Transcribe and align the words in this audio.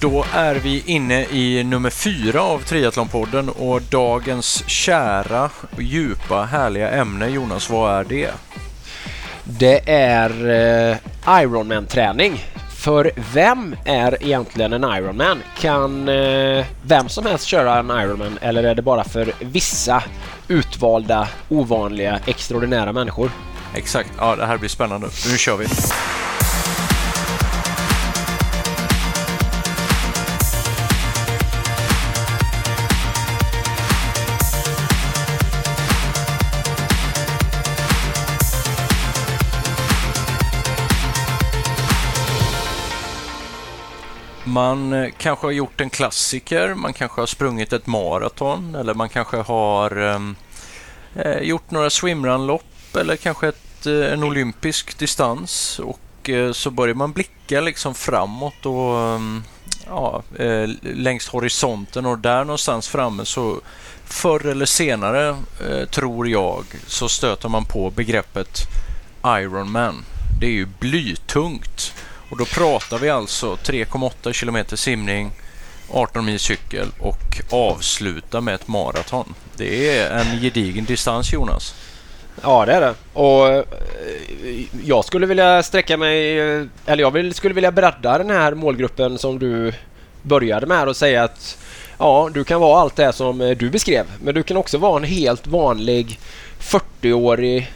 Då 0.00 0.24
är 0.34 0.54
vi 0.54 0.82
inne 0.86 1.24
i 1.24 1.64
nummer 1.64 1.90
fyra 1.90 2.42
av 2.42 2.58
Triathlonpodden 2.58 3.48
och 3.48 3.82
dagens 3.82 4.64
kära, 4.68 5.50
djupa, 5.78 6.42
härliga 6.42 6.90
ämne 6.90 7.28
Jonas, 7.28 7.70
vad 7.70 8.00
är 8.00 8.04
det? 8.04 8.30
Det 9.44 9.90
är 9.90 10.30
eh, 10.90 10.96
Ironman-träning. 11.42 12.44
För 12.76 13.12
vem 13.32 13.76
är 13.84 14.22
egentligen 14.22 14.72
en 14.72 14.84
Ironman? 14.84 15.42
Kan 15.58 16.08
eh, 16.08 16.66
vem 16.82 17.08
som 17.08 17.26
helst 17.26 17.46
köra 17.46 17.78
en 17.78 17.90
Ironman 17.90 18.38
eller 18.40 18.62
är 18.62 18.74
det 18.74 18.82
bara 18.82 19.04
för 19.04 19.32
vissa 19.40 20.02
utvalda, 20.48 21.28
ovanliga, 21.48 22.20
extraordinära 22.26 22.92
människor? 22.92 23.30
Exakt, 23.74 24.10
ja 24.18 24.36
det 24.36 24.46
här 24.46 24.58
blir 24.58 24.68
spännande. 24.68 25.08
Nu 25.30 25.38
kör 25.38 25.56
vi! 25.56 25.66
Man 44.50 44.92
eh, 44.92 45.10
kanske 45.18 45.46
har 45.46 45.52
gjort 45.52 45.80
en 45.80 45.90
klassiker, 45.90 46.74
man 46.74 46.92
kanske 46.92 47.20
har 47.20 47.26
sprungit 47.26 47.72
ett 47.72 47.86
maraton 47.86 48.74
eller 48.74 48.94
man 48.94 49.08
kanske 49.08 49.36
har 49.36 49.96
ehm, 49.96 50.36
eh, 51.14 51.38
gjort 51.38 51.70
några 51.70 51.90
swimrunlopp 51.90 52.96
eller 52.96 53.16
kanske 53.16 53.48
ett, 53.48 53.86
eh, 53.86 54.12
en 54.12 54.24
olympisk 54.24 54.98
distans 54.98 55.78
och 55.78 56.30
eh, 56.30 56.52
så 56.52 56.70
börjar 56.70 56.94
man 56.94 57.12
blicka 57.12 57.60
liksom 57.60 57.94
framåt 57.94 58.66
och 58.66 58.98
ehm, 58.98 59.42
ja, 59.86 60.22
eh, 60.38 60.68
längs 60.82 61.28
horisonten 61.28 62.06
och 62.06 62.18
där 62.18 62.44
någonstans 62.44 62.88
framme 62.88 63.24
så 63.24 63.60
förr 64.04 64.46
eller 64.46 64.66
senare, 64.66 65.28
eh, 65.68 65.88
tror 65.88 66.28
jag, 66.28 66.64
så 66.86 67.08
stöter 67.08 67.48
man 67.48 67.64
på 67.64 67.90
begreppet 67.90 68.58
Ironman. 69.24 70.04
Det 70.40 70.46
är 70.46 70.50
ju 70.50 70.66
blytungt. 70.80 71.94
Och 72.30 72.36
då 72.36 72.44
pratar 72.44 72.98
vi 72.98 73.10
alltså 73.10 73.54
3,8 73.54 74.32
kilometer 74.32 74.76
simning, 74.76 75.30
18 75.90 76.24
mil 76.24 76.38
cykel 76.38 76.88
och 76.98 77.40
avsluta 77.50 78.40
med 78.40 78.54
ett 78.54 78.68
maraton. 78.68 79.34
Det 79.56 79.98
är 79.98 80.10
en 80.10 80.40
gedigen 80.40 80.84
distans 80.84 81.32
Jonas. 81.32 81.74
Ja, 82.42 82.66
det 82.66 82.72
är 82.72 82.80
det. 82.80 82.94
Och 83.12 83.48
eh, 83.48 83.64
jag 84.84 85.04
skulle 85.04 85.26
vilja 85.26 85.62
sträcka 85.62 85.96
mig, 85.96 86.38
eh, 86.38 86.62
eller 86.86 87.02
jag 87.02 87.34
skulle 87.34 87.54
vilja 87.54 87.72
bredda 87.72 88.18
den 88.18 88.30
här 88.30 88.54
målgruppen 88.54 89.18
som 89.18 89.38
du 89.38 89.72
började 90.22 90.66
med 90.66 90.88
och 90.88 90.96
säga 90.96 91.24
att 91.24 91.58
ja, 91.98 92.30
du 92.34 92.44
kan 92.44 92.60
vara 92.60 92.80
allt 92.80 92.96
det 92.96 93.12
som 93.12 93.40
eh, 93.40 93.56
du 93.56 93.70
beskrev, 93.70 94.06
men 94.22 94.34
du 94.34 94.42
kan 94.42 94.56
också 94.56 94.78
vara 94.78 94.96
en 94.96 95.04
helt 95.04 95.46
vanlig 95.46 96.18
40-årig 96.60 97.72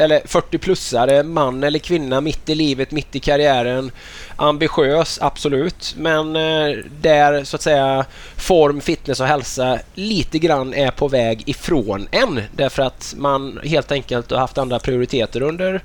eller 0.00 0.20
40-plussare, 0.20 1.22
man 1.22 1.64
eller 1.64 1.78
kvinna 1.78 2.20
mitt 2.20 2.48
i 2.48 2.54
livet, 2.54 2.90
mitt 2.90 3.16
i 3.16 3.20
karriären. 3.20 3.90
Ambitiös, 4.36 5.18
absolut, 5.22 5.94
men 5.98 6.36
eh, 6.36 6.76
där 7.00 7.44
så 7.44 7.56
att 7.56 7.62
säga 7.62 8.04
form, 8.36 8.80
fitness 8.80 9.20
och 9.20 9.26
hälsa 9.26 9.78
lite 9.94 10.38
grann 10.38 10.74
är 10.74 10.90
på 10.90 11.08
väg 11.08 11.42
ifrån 11.46 12.08
en 12.10 12.42
därför 12.56 12.82
att 12.82 13.14
man 13.16 13.60
helt 13.64 13.92
enkelt 13.92 14.30
har 14.30 14.38
haft 14.38 14.58
andra 14.58 14.78
prioriteter 14.78 15.42
under 15.42 15.82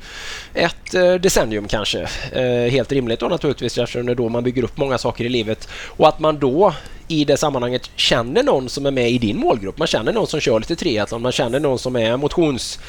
ett 0.54 0.94
eh, 0.94 1.14
decennium 1.14 1.68
kanske. 1.68 2.08
Eh, 2.32 2.72
helt 2.72 2.92
rimligt 2.92 3.20
då 3.20 3.28
naturligtvis 3.28 3.78
eftersom 3.78 4.06
det 4.06 4.12
är 4.12 4.16
då 4.16 4.30
man 4.30 4.44
bygger 4.44 4.64
upp 4.64 4.78
många 4.78 4.98
saker 4.98 5.26
i 5.26 5.30
livet 5.30 5.68
och 5.98 6.08
att 6.08 6.20
man 6.20 6.40
då 6.40 6.74
i 7.08 7.26
det 7.26 7.38
sammanhanget 7.38 7.90
känner 7.96 8.44
någon 8.44 8.70
som 8.70 8.86
är 8.86 8.92
med 8.92 9.12
i 9.12 9.18
din 9.18 9.40
målgrupp. 9.40 9.78
Man 9.78 9.88
känner 9.88 10.14
någon 10.14 10.28
som 10.28 10.40
kör 10.40 10.60
lite 10.60 10.76
triathlon, 10.76 11.22
man 11.22 11.32
känner 11.32 11.60
någon 11.60 11.80
som 11.80 11.96
är 11.96 12.18
motions 12.18 12.80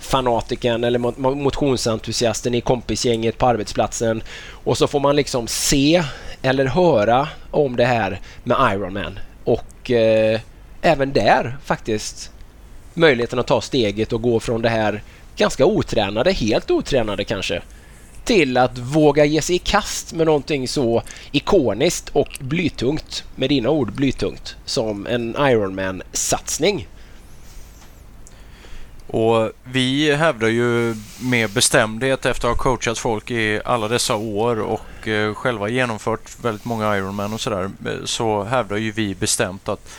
fanatiken 0.00 0.84
eller 0.84 0.98
motionsentusiasten 1.34 2.54
i 2.54 2.60
kompisgänget 2.60 3.38
på 3.38 3.46
arbetsplatsen 3.46 4.22
och 4.50 4.78
så 4.78 4.86
får 4.86 5.00
man 5.00 5.16
liksom 5.16 5.46
se 5.46 6.02
eller 6.42 6.64
höra 6.64 7.28
om 7.50 7.76
det 7.76 7.84
här 7.84 8.20
med 8.44 8.56
Ironman 8.74 9.18
och 9.44 9.90
eh, 9.90 10.40
även 10.82 11.12
där 11.12 11.56
faktiskt 11.64 12.30
möjligheten 12.94 13.38
att 13.38 13.46
ta 13.46 13.60
steget 13.60 14.12
och 14.12 14.22
gå 14.22 14.40
från 14.40 14.62
det 14.62 14.68
här 14.68 15.02
ganska 15.36 15.66
otränade, 15.66 16.32
helt 16.32 16.70
otränade 16.70 17.24
kanske, 17.24 17.62
till 18.24 18.56
att 18.56 18.78
våga 18.78 19.24
ge 19.24 19.42
sig 19.42 19.56
i 19.56 19.58
kast 19.58 20.12
med 20.12 20.26
någonting 20.26 20.68
så 20.68 21.02
ikoniskt 21.32 22.08
och 22.08 22.38
blytungt, 22.40 23.24
med 23.36 23.48
dina 23.48 23.70
ord 23.70 23.92
blytungt, 23.92 24.56
som 24.64 25.06
en 25.06 25.36
Ironman-satsning. 25.38 26.88
Och 29.12 29.52
vi 29.64 30.14
hävdar 30.14 30.48
ju 30.48 30.94
med 31.20 31.50
bestämdhet 31.50 32.26
efter 32.26 32.48
att 32.48 32.56
ha 32.56 32.62
coachat 32.62 32.98
folk 32.98 33.30
i 33.30 33.60
alla 33.64 33.88
dessa 33.88 34.16
år 34.16 34.60
och 34.60 35.08
eh, 35.08 35.34
själva 35.34 35.68
genomfört 35.68 36.44
väldigt 36.44 36.64
många 36.64 36.96
Ironman 36.96 37.32
och 37.32 37.40
sådär 37.40 37.70
eh, 37.86 37.92
så 38.04 38.44
hävdar 38.44 38.76
ju 38.76 38.92
vi 38.92 39.14
bestämt 39.14 39.68
att 39.68 39.90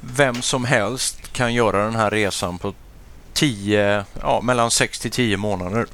vem 0.00 0.42
som 0.42 0.64
helst 0.64 1.32
kan 1.32 1.54
göra 1.54 1.84
den 1.84 1.94
här 1.94 2.10
resan 2.10 2.58
på 2.58 2.74
10, 3.32 4.04
ja, 4.22 4.40
mellan 4.40 4.70
6 4.70 4.98
till 4.98 5.10
10 5.10 5.36
månader. 5.36 5.86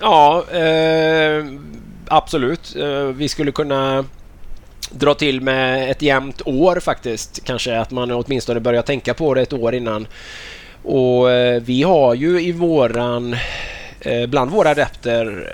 Ja, 0.00 0.44
eh, 0.50 1.44
absolut. 2.08 2.76
Eh, 2.76 3.04
vi 3.04 3.28
skulle 3.28 3.52
kunna 3.52 4.04
dra 4.90 5.14
till 5.14 5.40
med 5.40 5.90
ett 5.90 6.02
jämnt 6.02 6.42
år 6.44 6.80
faktiskt. 6.80 7.44
Kanske 7.44 7.78
att 7.78 7.90
man 7.90 8.10
åtminstone 8.10 8.60
börjar 8.60 8.82
tänka 8.82 9.14
på 9.14 9.34
det 9.34 9.42
ett 9.42 9.52
år 9.52 9.74
innan. 9.74 10.06
Och 10.86 11.30
eh, 11.30 11.62
vi 11.62 11.82
har 11.82 12.14
ju 12.14 12.40
i 12.40 12.52
våran 12.52 13.36
eh, 14.00 14.26
bland 14.26 14.50
våra 14.50 14.70
adepter 14.70 15.48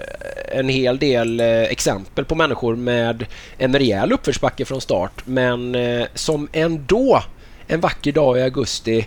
eh, 0.50 0.58
en 0.58 0.68
hel 0.68 0.98
del 0.98 1.40
exempel 1.40 2.24
på 2.24 2.34
människor 2.34 2.76
med 2.76 3.26
en 3.58 3.78
rejäl 3.78 4.12
uppförsbacke 4.12 4.64
från 4.64 4.80
start. 4.80 5.22
Men 5.24 5.76
som 6.14 6.48
ändå 6.52 7.22
en 7.66 7.80
vacker 7.80 8.12
dag 8.12 8.38
i 8.38 8.42
augusti 8.42 9.06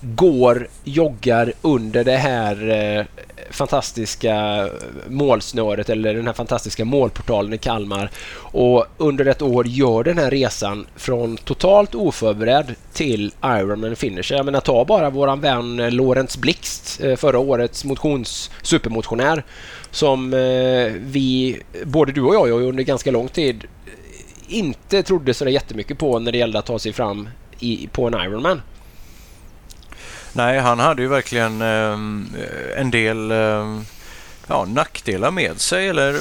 går, 0.00 0.68
joggar 0.84 1.52
under 1.62 2.04
det 2.04 2.16
här 2.16 2.70
eh, 2.70 3.04
fantastiska 3.50 4.68
målsnöret 5.08 5.90
eller 5.90 6.14
den 6.14 6.26
här 6.26 6.32
fantastiska 6.32 6.84
målportalen 6.84 7.52
i 7.52 7.58
Kalmar 7.58 8.10
och 8.52 8.86
under 8.98 9.26
ett 9.26 9.42
år 9.42 9.66
gör 9.66 10.04
den 10.04 10.18
här 10.18 10.30
resan 10.30 10.86
från 10.96 11.36
totalt 11.36 11.94
oförberedd 11.94 12.74
till 12.92 13.32
Ironman 13.44 13.96
finisher. 13.96 14.36
Jag 14.36 14.44
menar 14.44 14.60
ta 14.60 14.84
bara 14.84 15.10
våran 15.10 15.40
vän 15.40 15.80
eh, 15.80 15.90
Lorentz 15.90 16.36
Blixt, 16.36 17.00
eh, 17.02 17.16
förra 17.16 17.38
årets 17.38 17.84
motions, 17.84 18.50
supermotionär 18.62 19.44
som 19.90 20.34
eh, 20.34 20.92
vi, 21.00 21.60
både 21.84 22.12
du 22.12 22.22
och 22.22 22.48
jag, 22.48 22.62
under 22.62 22.82
ganska 22.82 23.10
lång 23.10 23.28
tid 23.28 23.64
eh, 23.86 23.92
inte 24.48 25.02
trodde 25.02 25.34
så 25.34 25.48
jättemycket 25.48 25.98
på 25.98 26.18
när 26.18 26.32
det 26.32 26.38
gällde 26.38 26.58
att 26.58 26.66
ta 26.66 26.78
sig 26.78 26.92
fram 26.92 27.28
i, 27.60 27.88
på 27.92 28.06
en 28.06 28.14
Ironman. 28.14 28.62
Nej, 30.32 30.58
han 30.58 30.78
hade 30.78 31.02
ju 31.02 31.08
verkligen 31.08 31.62
eh, 31.62 32.80
en 32.80 32.90
del 32.90 33.30
eh, 33.30 33.80
ja, 34.50 34.64
nackdelar 34.64 35.30
med 35.30 35.60
sig 35.60 35.88
eller 35.88 36.16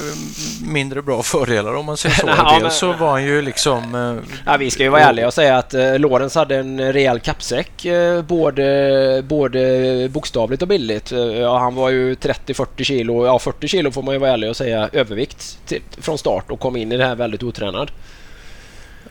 mindre 0.66 1.02
bra 1.02 1.24
fördelar 1.24 1.76
om 1.76 1.86
man 1.86 1.98
säger 1.98 2.16
så. 2.16 2.28
ja, 2.38 2.60
Dels 2.62 2.76
så 2.76 2.94
var 2.94 3.12
han 3.12 3.24
ju 3.24 3.42
liksom... 3.42 3.96
Eh, 3.96 4.36
ja, 4.46 4.58
vi 4.58 4.72
ska 4.72 4.84
ju 4.84 4.90
vara 4.90 5.02
ärliga 5.02 5.28
och 5.28 5.34
säga 5.34 5.58
att 5.58 5.74
eh, 5.74 6.00
Lorenz 6.00 6.36
hade 6.36 6.56
en 6.56 6.94
rejäl 6.94 7.20
kappsäck 7.20 7.86
eh, 7.86 8.22
både, 8.22 9.24
både 9.28 10.10
bokstavligt 10.10 10.62
och 10.62 10.68
bildligt. 10.68 11.12
Eh, 11.12 11.20
ja, 11.20 11.60
han 11.60 11.76
var 11.76 11.90
ju 11.90 12.14
30-40 12.14 12.84
kilo, 12.84 13.26
ja 13.26 13.40
40 13.40 13.68
kilo 13.68 13.92
får 13.92 14.02
man 14.02 14.16
ju 14.16 14.20
vara 14.20 14.32
ärlig 14.32 14.50
och 14.50 14.58
säga 14.58 14.90
övervikt 14.94 15.58
till, 15.66 15.82
från 15.98 16.18
start 16.18 16.52
och 16.52 16.60
kom 16.60 16.76
in 16.76 16.92
i 16.92 16.98
det 16.98 17.06
här 17.06 17.16
väldigt 17.16 17.44
otränad. 17.44 17.92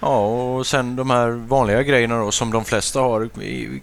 Ja, 0.01 0.27
och 0.27 0.67
sen 0.67 0.97
de 0.97 1.11
här 1.11 1.31
vanliga 1.31 1.83
grejerna 1.83 2.19
då 2.19 2.31
som 2.31 2.53
de 2.53 2.65
flesta 2.65 3.01
har. 3.01 3.29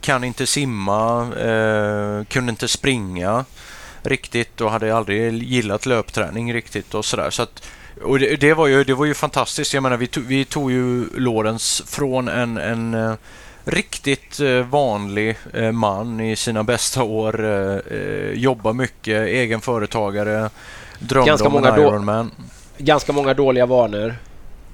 Kan 0.02 0.24
inte 0.24 0.48
simma, 0.48 1.22
eh, 1.22 2.26
kunde 2.26 2.50
inte 2.50 2.68
springa 2.68 3.46
riktigt 4.04 4.62
och 4.62 4.72
hade 4.72 4.96
aldrig 4.96 5.44
gillat 5.44 5.86
löpträning 5.86 6.54
riktigt 6.54 6.94
och 6.94 7.06
sådär. 7.06 7.30
Så 7.30 7.44
att, 7.44 7.68
och 8.04 8.20
det, 8.20 8.36
det, 8.36 8.54
var 8.54 8.68
ju, 8.68 8.84
det 8.84 8.94
var 8.94 9.06
ju 9.06 9.14
fantastiskt. 9.14 9.74
Jag 9.74 9.84
menar, 9.84 9.98
vi, 9.98 10.08
tog, 10.08 10.24
vi 10.24 10.46
tog 10.46 10.72
ju 10.72 11.06
Lorenz 11.16 11.84
från 11.88 12.28
en, 12.28 12.58
en 12.58 12.94
eh, 12.94 13.14
riktigt 13.64 14.40
eh, 14.40 14.62
vanlig 14.62 15.38
eh, 15.54 15.72
man 15.72 16.20
i 16.20 16.36
sina 16.36 16.64
bästa 16.64 17.04
år. 17.04 17.36
Jobbar 18.34 18.74
mycket, 18.74 19.28
egen 19.28 19.62
företagare, 19.62 20.50
drömde 21.00 21.30
ganska 21.30 21.48
om 21.48 21.66
en 21.66 21.80
Ironman. 21.80 22.32
Ganska 22.78 23.14
många 23.14 23.34
dåliga 23.34 23.66
vanor. 23.66 24.16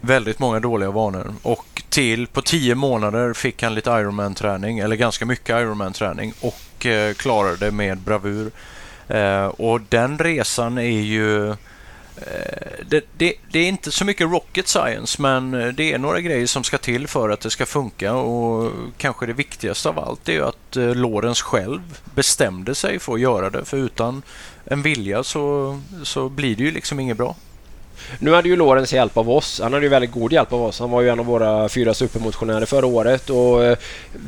Väldigt 0.02 0.40
många 0.40 0.60
dåliga 0.60 0.92
vanor. 0.92 1.34
Och 1.42 1.84
till 1.90 2.28
på 2.28 2.42
tio 2.42 2.76
månader 2.76 3.34
fick 3.34 3.64
han 3.64 3.76
lite 3.76 3.90
Ironman-träning, 3.90 4.80
eller 4.80 4.96
ganska 4.96 5.26
mycket 5.26 5.50
Ironman-träning 5.50 6.34
och 6.42 6.86
eh, 6.86 7.14
klarade 7.14 7.58
det 7.58 7.72
med 7.72 7.98
bravur. 7.98 8.52
Eh, 9.08 9.46
och 9.46 9.82
den 9.82 10.18
resan 10.18 10.78
är 10.78 11.02
ju 11.02 11.56
Eh, 12.16 12.86
det, 12.90 13.06
det, 13.18 13.34
det, 13.52 13.60
är 13.60 13.68
inte 13.68 13.92
så 13.92 14.06
mycket 14.06 14.32
rocket 14.32 14.68
science 14.68 15.22
men 15.22 15.54
eh, 15.54 15.68
det 15.68 15.94
är 15.94 15.98
några 15.98 16.22
grejer 16.22 16.48
som 16.48 16.64
ska 16.64 16.78
till 16.78 17.08
för 17.08 17.30
att 17.30 17.42
det 17.42 17.50
ska 17.50 17.66
funka 17.66 18.14
och 18.14 18.72
kanske 18.98 19.26
det 19.26 19.34
viktigaste 19.34 19.90
av 19.90 20.00
allt 20.00 20.30
är 20.30 20.42
att 20.42 20.78
eh, 20.78 20.96
Lorenz 20.96 21.42
själv 21.42 22.00
bestämde 22.16 22.76
sig 22.76 23.00
för 23.00 23.14
att 23.14 23.20
göra 23.20 23.50
det 23.50 23.66
för 23.66 23.78
utan 23.78 24.22
en 24.66 24.82
vilja 24.82 25.24
så, 25.24 25.80
så 26.04 26.30
blir 26.30 26.56
det 26.56 26.64
ju 26.64 26.72
liksom 26.72 27.00
inget 27.00 27.18
bra. 27.18 27.36
Nu 28.20 28.34
hade 28.34 28.50
ju 28.50 28.56
Lorenz 28.56 28.94
hjälp 28.94 29.18
av 29.18 29.30
oss. 29.30 29.60
Han 29.64 29.74
hade 29.74 29.86
ju 29.86 29.90
väldigt 29.90 30.12
god 30.12 30.34
hjälp 30.34 30.54
av 30.54 30.64
oss. 30.64 30.80
Han 30.80 30.92
var 30.92 31.02
ju 31.02 31.10
en 31.10 31.20
av 31.20 31.26
våra 31.26 31.70
fyra 31.70 31.94
supermotionärer 31.94 32.66
förra 32.66 32.86
året 32.86 33.30
och 33.30 33.64
eh, 33.64 33.78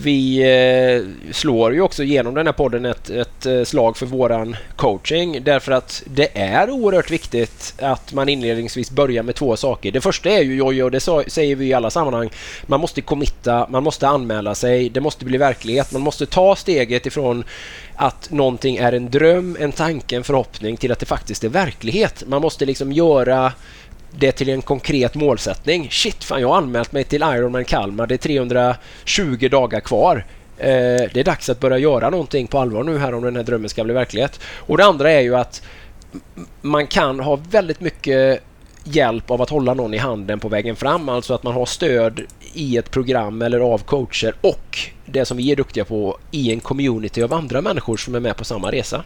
vi 0.01 0.41
eh, 0.41 1.31
slår 1.33 1.73
ju 1.73 1.81
också 1.81 2.03
genom 2.03 2.33
den 2.33 2.45
här 2.45 2.53
podden 2.53 2.85
ett, 2.85 3.09
ett 3.09 3.45
eh, 3.45 3.63
slag 3.63 3.97
för 3.97 4.05
våran 4.05 4.55
coaching 4.75 5.43
därför 5.43 5.71
att 5.71 6.03
det 6.05 6.37
är 6.37 6.69
oerhört 6.69 7.11
viktigt 7.11 7.73
att 7.81 8.13
man 8.13 8.29
inledningsvis 8.29 8.91
börjar 8.91 9.23
med 9.23 9.35
två 9.35 9.55
saker. 9.55 9.91
Det 9.91 10.01
första 10.01 10.29
är 10.29 10.41
ju 10.41 10.55
Jojje 10.55 10.83
och 10.83 10.91
det 10.91 10.99
säger 11.27 11.55
vi 11.55 11.65
i 11.65 11.73
alla 11.73 11.89
sammanhang. 11.89 12.29
Man 12.65 12.79
måste 12.79 13.01
committa, 13.01 13.67
man 13.69 13.83
måste 13.83 14.07
anmäla 14.07 14.55
sig, 14.55 14.89
det 14.89 15.01
måste 15.01 15.25
bli 15.25 15.37
verklighet. 15.37 15.91
Man 15.91 16.01
måste 16.01 16.25
ta 16.25 16.55
steget 16.55 17.05
ifrån 17.05 17.43
att 17.95 18.31
någonting 18.31 18.77
är 18.77 18.91
en 18.91 19.09
dröm, 19.11 19.57
en 19.59 19.71
tanke, 19.71 20.15
en 20.15 20.23
förhoppning 20.23 20.77
till 20.77 20.91
att 20.91 20.99
det 20.99 21.05
faktiskt 21.05 21.43
är 21.43 21.49
verklighet. 21.49 22.23
Man 22.27 22.41
måste 22.41 22.65
liksom 22.65 22.91
göra 22.91 23.53
det 24.11 24.31
till 24.31 24.49
en 24.49 24.61
konkret 24.61 25.15
målsättning. 25.15 25.87
Shit, 25.91 26.23
fan 26.23 26.41
jag 26.41 26.47
har 26.47 26.57
anmält 26.57 26.91
mig 26.91 27.03
till 27.03 27.21
Ironman 27.21 27.65
Kalmar. 27.65 28.07
Det 28.07 28.15
är 28.15 28.17
320 28.17 29.47
dagar 29.51 29.79
kvar. 29.79 30.25
Eh, 30.57 31.09
det 31.13 31.17
är 31.17 31.23
dags 31.23 31.49
att 31.49 31.59
börja 31.59 31.77
göra 31.77 32.09
någonting 32.09 32.47
på 32.47 32.59
allvar 32.59 32.83
nu 32.83 32.97
här 32.97 33.13
om 33.13 33.23
den 33.23 33.35
här 33.35 33.43
drömmen 33.43 33.69
ska 33.69 33.83
bli 33.83 33.93
verklighet. 33.93 34.39
Och 34.55 34.77
det 34.77 34.85
andra 34.85 35.11
är 35.11 35.21
ju 35.21 35.35
att 35.35 35.61
man 36.61 36.87
kan 36.87 37.19
ha 37.19 37.39
väldigt 37.49 37.81
mycket 37.81 38.43
hjälp 38.83 39.31
av 39.31 39.41
att 39.41 39.49
hålla 39.49 39.73
någon 39.73 39.93
i 39.93 39.97
handen 39.97 40.39
på 40.39 40.49
vägen 40.49 40.75
fram. 40.75 41.09
Alltså 41.09 41.33
att 41.33 41.43
man 41.43 41.53
har 41.53 41.65
stöd 41.65 42.21
i 42.53 42.77
ett 42.77 42.91
program 42.91 43.41
eller 43.41 43.59
av 43.59 43.77
coacher 43.77 44.35
och 44.41 44.79
det 45.05 45.25
som 45.25 45.37
vi 45.37 45.51
är 45.51 45.55
duktiga 45.55 45.85
på 45.85 46.17
i 46.31 46.53
en 46.53 46.59
community 46.59 47.23
av 47.23 47.33
andra 47.33 47.61
människor 47.61 47.97
som 47.97 48.15
är 48.15 48.19
med 48.19 48.37
på 48.37 48.45
samma 48.45 48.71
resa. 48.71 49.03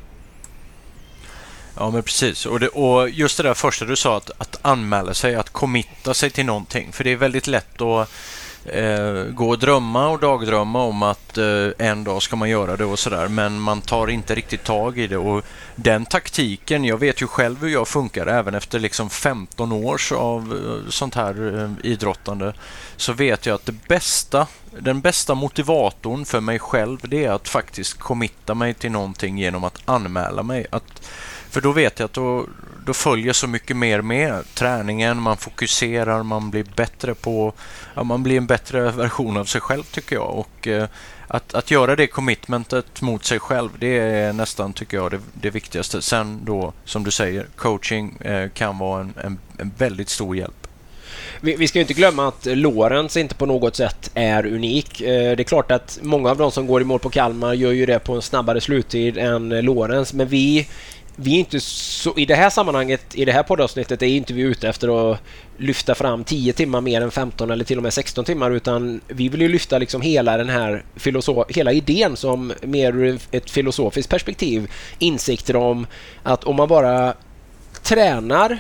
Ja 1.75 1.91
men 1.91 2.03
precis 2.03 2.45
och, 2.45 2.59
det, 2.59 2.67
och 2.67 3.09
just 3.09 3.37
det 3.37 3.43
där 3.43 3.53
första 3.53 3.85
du 3.85 3.95
sa 3.95 4.17
att, 4.17 4.31
att 4.37 4.59
anmäla 4.61 5.13
sig, 5.13 5.35
att 5.35 5.49
committa 5.49 6.13
sig 6.13 6.29
till 6.29 6.45
någonting. 6.45 6.91
För 6.91 7.03
det 7.03 7.11
är 7.11 7.15
väldigt 7.15 7.47
lätt 7.47 7.81
att 7.81 8.11
eh, 8.67 9.23
gå 9.23 9.49
och 9.49 9.59
drömma 9.59 10.09
och 10.09 10.19
dagdrömma 10.19 10.83
om 10.83 11.03
att 11.03 11.37
eh, 11.37 11.69
en 11.77 12.03
dag 12.03 12.21
ska 12.21 12.35
man 12.35 12.49
göra 12.49 12.77
det 12.77 12.85
och 12.85 12.99
sådär 12.99 13.27
men 13.27 13.59
man 13.59 13.81
tar 13.81 14.07
inte 14.07 14.35
riktigt 14.35 14.63
tag 14.63 14.99
i 14.99 15.07
det 15.07 15.17
och 15.17 15.45
den 15.75 16.05
taktiken, 16.05 16.85
jag 16.85 16.97
vet 16.97 17.21
ju 17.21 17.27
själv 17.27 17.61
hur 17.61 17.69
jag 17.69 17.87
funkar 17.87 18.27
även 18.27 18.55
efter 18.55 18.79
liksom 18.79 19.09
15 19.09 19.71
års 19.71 20.11
av 20.11 20.53
eh, 20.53 20.89
sånt 20.89 21.15
här 21.15 21.63
eh, 21.63 21.91
idrottande 21.91 22.53
så 22.95 23.13
vet 23.13 23.45
jag 23.45 23.55
att 23.55 23.65
det 23.65 23.87
bästa, 23.87 24.47
den 24.79 25.01
bästa 25.01 25.35
motivatorn 25.35 26.25
för 26.25 26.39
mig 26.39 26.59
själv 26.59 26.99
det 27.03 27.25
är 27.25 27.31
att 27.31 27.47
faktiskt 27.47 27.99
committa 27.99 28.55
mig 28.55 28.73
till 28.73 28.91
någonting 28.91 29.37
genom 29.37 29.63
att 29.63 29.81
anmäla 29.85 30.43
mig. 30.43 30.65
Att, 30.69 31.09
för 31.49 31.61
då 31.61 31.71
vet 31.71 31.99
jag 31.99 32.05
att 32.05 32.13
då, 32.13 32.45
då 32.85 32.93
följer 32.93 33.33
så 33.33 33.47
mycket 33.47 33.77
mer 33.77 34.01
med 34.01 34.43
träningen, 34.53 35.21
man 35.21 35.37
fokuserar, 35.37 36.23
man 36.23 36.49
blir 36.51 36.65
bättre 36.75 37.15
på, 37.15 37.53
ja, 37.95 38.03
man 38.03 38.23
blir 38.23 38.37
en 38.37 38.45
bättre 38.45 38.91
version 38.91 39.37
av 39.37 39.45
sig 39.45 39.61
själv 39.61 39.83
tycker 39.83 40.15
jag. 40.15 40.29
Och 40.29 40.67
eh, 40.67 40.87
att, 41.27 41.53
att 41.53 41.71
göra 41.71 41.95
det 41.95 42.07
commitmentet 42.07 43.01
mot 43.01 43.25
sig 43.25 43.39
själv, 43.39 43.69
det 43.79 43.97
är 43.97 44.33
nästan, 44.33 44.73
tycker 44.73 44.97
jag, 44.97 45.11
det, 45.11 45.19
det 45.33 45.49
viktigaste. 45.49 46.01
Sen 46.01 46.45
då, 46.45 46.73
som 46.85 47.03
du 47.03 47.11
säger, 47.11 47.47
coaching 47.55 48.17
eh, 48.19 48.49
kan 48.49 48.77
vara 48.77 49.01
en, 49.01 49.13
en, 49.23 49.39
en 49.57 49.71
väldigt 49.77 50.09
stor 50.09 50.35
hjälp. 50.35 50.67
Vi, 51.41 51.67
ska 51.67 51.79
inte 51.79 51.93
glömma 51.93 52.27
att 52.27 52.45
Lorenz 52.45 53.17
inte 53.17 53.35
på 53.35 53.45
något 53.45 53.75
sätt 53.75 54.11
är 54.13 54.45
unik. 54.45 55.01
Eh, 55.01 55.35
det 55.35 55.41
är 55.41 55.43
klart 55.43 55.71
att 55.71 55.99
många 56.01 56.29
av 56.29 56.37
de 56.37 56.51
som 56.51 56.67
går 56.67 56.81
i 56.81 56.85
mål 56.85 56.99
på 56.99 57.09
Kalmar 57.09 57.53
gör 57.53 57.71
ju 57.71 57.85
det 57.85 57.99
på 57.99 58.13
en 58.13 58.21
snabbare 58.21 58.61
sluttid 58.61 59.17
än 59.17 59.49
Lorenz, 59.49 60.13
men 60.13 60.27
vi 60.27 60.67
vi 61.19 61.35
är 61.35 61.39
inte 61.39 61.59
så, 61.59 62.13
I 62.17 62.25
det 62.25 62.35
här 62.35 62.49
sammanhanget, 62.49 63.15
i 63.15 63.25
det 63.25 63.31
här 63.31 63.43
poddavsnittet, 63.43 64.01
är 64.01 64.07
inte 64.07 64.33
vi 64.33 64.41
ute 64.41 64.69
efter 64.69 65.11
att 65.11 65.19
lyfta 65.57 65.95
fram 65.95 66.23
10 66.23 66.53
timmar 66.53 66.81
mer 66.81 67.01
än 67.01 67.11
15 67.11 67.51
eller 67.51 67.65
till 67.65 67.77
och 67.77 67.83
med 67.83 67.93
16 67.93 68.25
timmar 68.25 68.51
utan 68.51 69.01
vi 69.07 69.29
vill 69.29 69.41
ju 69.41 69.47
lyfta 69.47 69.77
liksom 69.77 70.01
hela 70.01 70.37
den 70.37 70.49
här 70.49 70.83
hela 71.49 71.71
idén 71.71 72.17
som 72.17 72.53
mer 72.61 72.95
ur 72.95 73.19
ett 73.31 73.49
filosofiskt 73.49 74.09
perspektiv. 74.09 74.71
Insikter 74.99 75.55
om 75.55 75.87
att 76.23 76.43
om 76.43 76.55
man 76.55 76.67
bara 76.67 77.13
tränar 77.83 78.59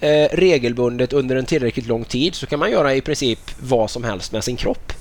eh, 0.00 0.28
regelbundet 0.32 1.12
under 1.12 1.36
en 1.36 1.46
tillräckligt 1.46 1.86
lång 1.86 2.04
tid 2.04 2.34
så 2.34 2.46
kan 2.46 2.58
man 2.58 2.70
göra 2.70 2.94
i 2.94 3.00
princip 3.00 3.40
vad 3.60 3.90
som 3.90 4.04
helst 4.04 4.32
med 4.32 4.44
sin 4.44 4.56
kropp. 4.56 4.92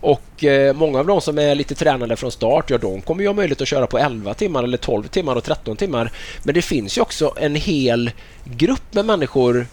Och 0.00 0.44
eh, 0.44 0.74
många 0.74 0.98
av 0.98 1.06
de 1.06 1.20
som 1.20 1.38
är 1.38 1.54
lite 1.54 1.74
tränade 1.74 2.16
från 2.16 2.32
start, 2.32 2.70
ja 2.70 2.78
de 2.78 3.00
kommer 3.00 3.22
ju 3.22 3.28
ha 3.28 3.34
möjlighet 3.34 3.60
att 3.60 3.68
köra 3.68 3.86
på 3.86 3.98
11 3.98 4.34
timmar 4.34 4.62
eller 4.62 4.78
12 4.78 5.06
timmar 5.08 5.36
och 5.36 5.44
13 5.44 5.76
timmar. 5.76 6.12
Men 6.42 6.54
det 6.54 6.62
finns 6.62 6.98
ju 6.98 7.02
också 7.02 7.34
en 7.36 7.54
hel 7.54 8.10
grupp 8.44 8.94
med 8.94 9.04
människor 9.04 9.66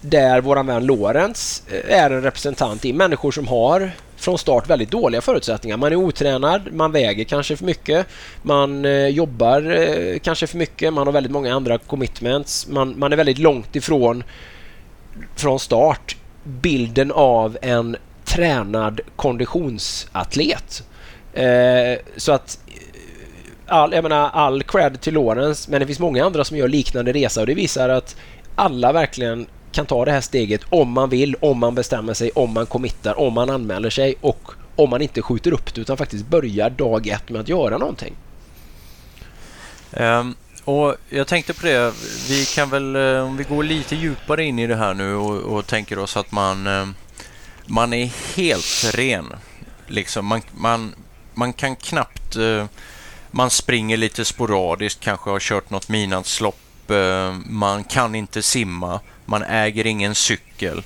där 0.00 0.40
våran 0.40 0.66
vän 0.66 0.86
Lorenz 0.86 1.62
eh, 1.70 2.02
är 2.02 2.10
en 2.10 2.22
representant 2.22 2.84
i. 2.84 2.92
Människor 2.92 3.30
som 3.30 3.48
har 3.48 3.90
från 4.16 4.38
start 4.38 4.70
väldigt 4.70 4.90
dåliga 4.90 5.20
förutsättningar. 5.20 5.76
Man 5.76 5.92
är 5.92 5.96
otränad, 5.96 6.72
man 6.72 6.92
väger 6.92 7.24
kanske 7.24 7.56
för 7.56 7.64
mycket, 7.64 8.06
man 8.42 8.84
eh, 8.84 9.06
jobbar 9.06 9.70
eh, 9.70 10.18
kanske 10.18 10.46
för 10.46 10.58
mycket, 10.58 10.92
man 10.92 11.06
har 11.06 11.12
väldigt 11.12 11.32
många 11.32 11.54
andra 11.54 11.78
commitments, 11.78 12.68
man, 12.68 12.98
man 12.98 13.12
är 13.12 13.16
väldigt 13.16 13.38
långt 13.38 13.76
ifrån 13.76 14.24
från 15.36 15.60
start 15.60 16.16
bilden 16.44 17.12
av 17.12 17.58
en 17.62 17.96
tränad 18.32 19.00
konditionsatlet. 19.16 20.82
Eh, 21.32 21.98
så 22.16 22.32
att 22.32 22.58
all, 23.66 23.92
jag 23.92 24.02
menar, 24.02 24.30
all 24.30 24.62
cred 24.62 25.00
till 25.00 25.14
Lawrence 25.14 25.70
men 25.70 25.80
det 25.80 25.86
finns 25.86 25.98
många 25.98 26.24
andra 26.24 26.44
som 26.44 26.56
gör 26.56 26.68
liknande 26.68 27.12
resa 27.12 27.40
och 27.40 27.46
det 27.46 27.54
visar 27.54 27.88
att 27.88 28.16
alla 28.54 28.92
verkligen 28.92 29.46
kan 29.72 29.86
ta 29.86 30.04
det 30.04 30.12
här 30.12 30.20
steget 30.20 30.60
om 30.68 30.92
man 30.92 31.08
vill, 31.08 31.36
om 31.40 31.58
man 31.58 31.74
bestämmer 31.74 32.14
sig, 32.14 32.30
om 32.30 32.52
man 32.54 32.66
committar, 32.66 33.18
om 33.18 33.32
man 33.32 33.50
anmäler 33.50 33.90
sig 33.90 34.14
och 34.20 34.50
om 34.76 34.90
man 34.90 35.02
inte 35.02 35.22
skjuter 35.22 35.52
upp 35.52 35.74
det 35.74 35.80
utan 35.80 35.96
faktiskt 35.96 36.26
börjar 36.26 36.70
dag 36.70 37.06
ett 37.06 37.28
med 37.28 37.40
att 37.40 37.48
göra 37.48 37.78
någonting. 37.78 38.14
Um, 39.90 40.34
och 40.64 40.96
Jag 41.08 41.26
tänkte 41.26 41.54
på 41.54 41.66
det, 41.66 41.94
vi 42.28 42.44
kan 42.44 42.70
väl, 42.70 42.96
eh, 42.96 43.26
om 43.26 43.36
vi 43.36 43.44
går 43.44 43.62
lite 43.62 43.96
djupare 43.96 44.44
in 44.44 44.58
i 44.58 44.66
det 44.66 44.76
här 44.76 44.94
nu 44.94 45.14
och, 45.14 45.56
och 45.56 45.66
tänker 45.66 45.98
oss 45.98 46.16
att 46.16 46.32
man 46.32 46.66
um, 46.66 46.94
man 47.66 47.92
är 47.92 48.06
helt 48.36 48.94
ren. 48.94 49.32
Liksom, 49.86 50.26
man, 50.26 50.42
man, 50.52 50.94
man 51.34 51.52
kan 51.52 51.76
knappt... 51.76 52.36
Eh, 52.36 52.66
man 53.34 53.50
springer 53.50 53.96
lite 53.96 54.24
sporadiskt, 54.24 55.00
kanske 55.00 55.30
har 55.30 55.40
kört 55.40 55.70
något 55.70 55.88
minanslopp. 55.88 56.90
Eh, 56.90 57.34
man 57.46 57.84
kan 57.84 58.14
inte 58.14 58.42
simma. 58.42 59.00
Man 59.24 59.42
äger 59.42 59.86
ingen 59.86 60.14
cykel. 60.14 60.82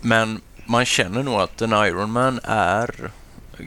Men 0.00 0.40
man 0.66 0.84
känner 0.84 1.22
nog 1.22 1.40
att 1.40 1.62
en 1.62 1.72
Ironman 1.72 2.40
är 2.44 3.10
eh, 3.58 3.66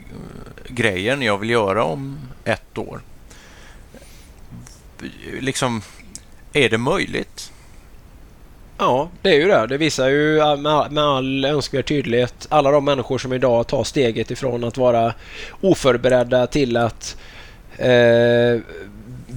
grejen 0.68 1.22
jag 1.22 1.38
vill 1.38 1.50
göra 1.50 1.84
om 1.84 2.18
ett 2.44 2.78
år. 2.78 3.00
Liksom, 5.40 5.82
är 6.52 6.68
det 6.68 6.78
möjligt? 6.78 7.52
Ja, 8.78 9.08
det 9.22 9.30
är 9.30 9.34
ju 9.34 9.48
det. 9.48 9.66
Det 9.66 9.76
visar 9.76 10.08
ju 10.08 10.36
med 10.90 11.04
all 11.04 11.44
önskvärd 11.44 11.86
tydlighet 11.86 12.46
alla 12.50 12.70
de 12.70 12.84
människor 12.84 13.18
som 13.18 13.32
idag 13.32 13.66
tar 13.66 13.84
steget 13.84 14.30
ifrån 14.30 14.64
att 14.64 14.76
vara 14.76 15.14
oförberedda 15.60 16.46
till 16.46 16.76
att 16.76 17.16
eh, 17.76 18.60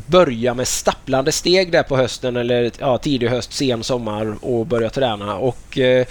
börja 0.05 0.53
med 0.53 0.67
stapplande 0.67 1.31
steg 1.31 1.71
där 1.71 1.83
på 1.83 1.97
hösten 1.97 2.35
eller 2.35 2.71
ja, 2.79 2.97
tidig 2.97 3.27
höst, 3.27 3.53
sen 3.53 3.83
sommar 3.83 4.35
och 4.41 4.65
börja 4.65 4.89
träna. 4.89 5.37
Och 5.37 5.77
eh, 5.77 6.05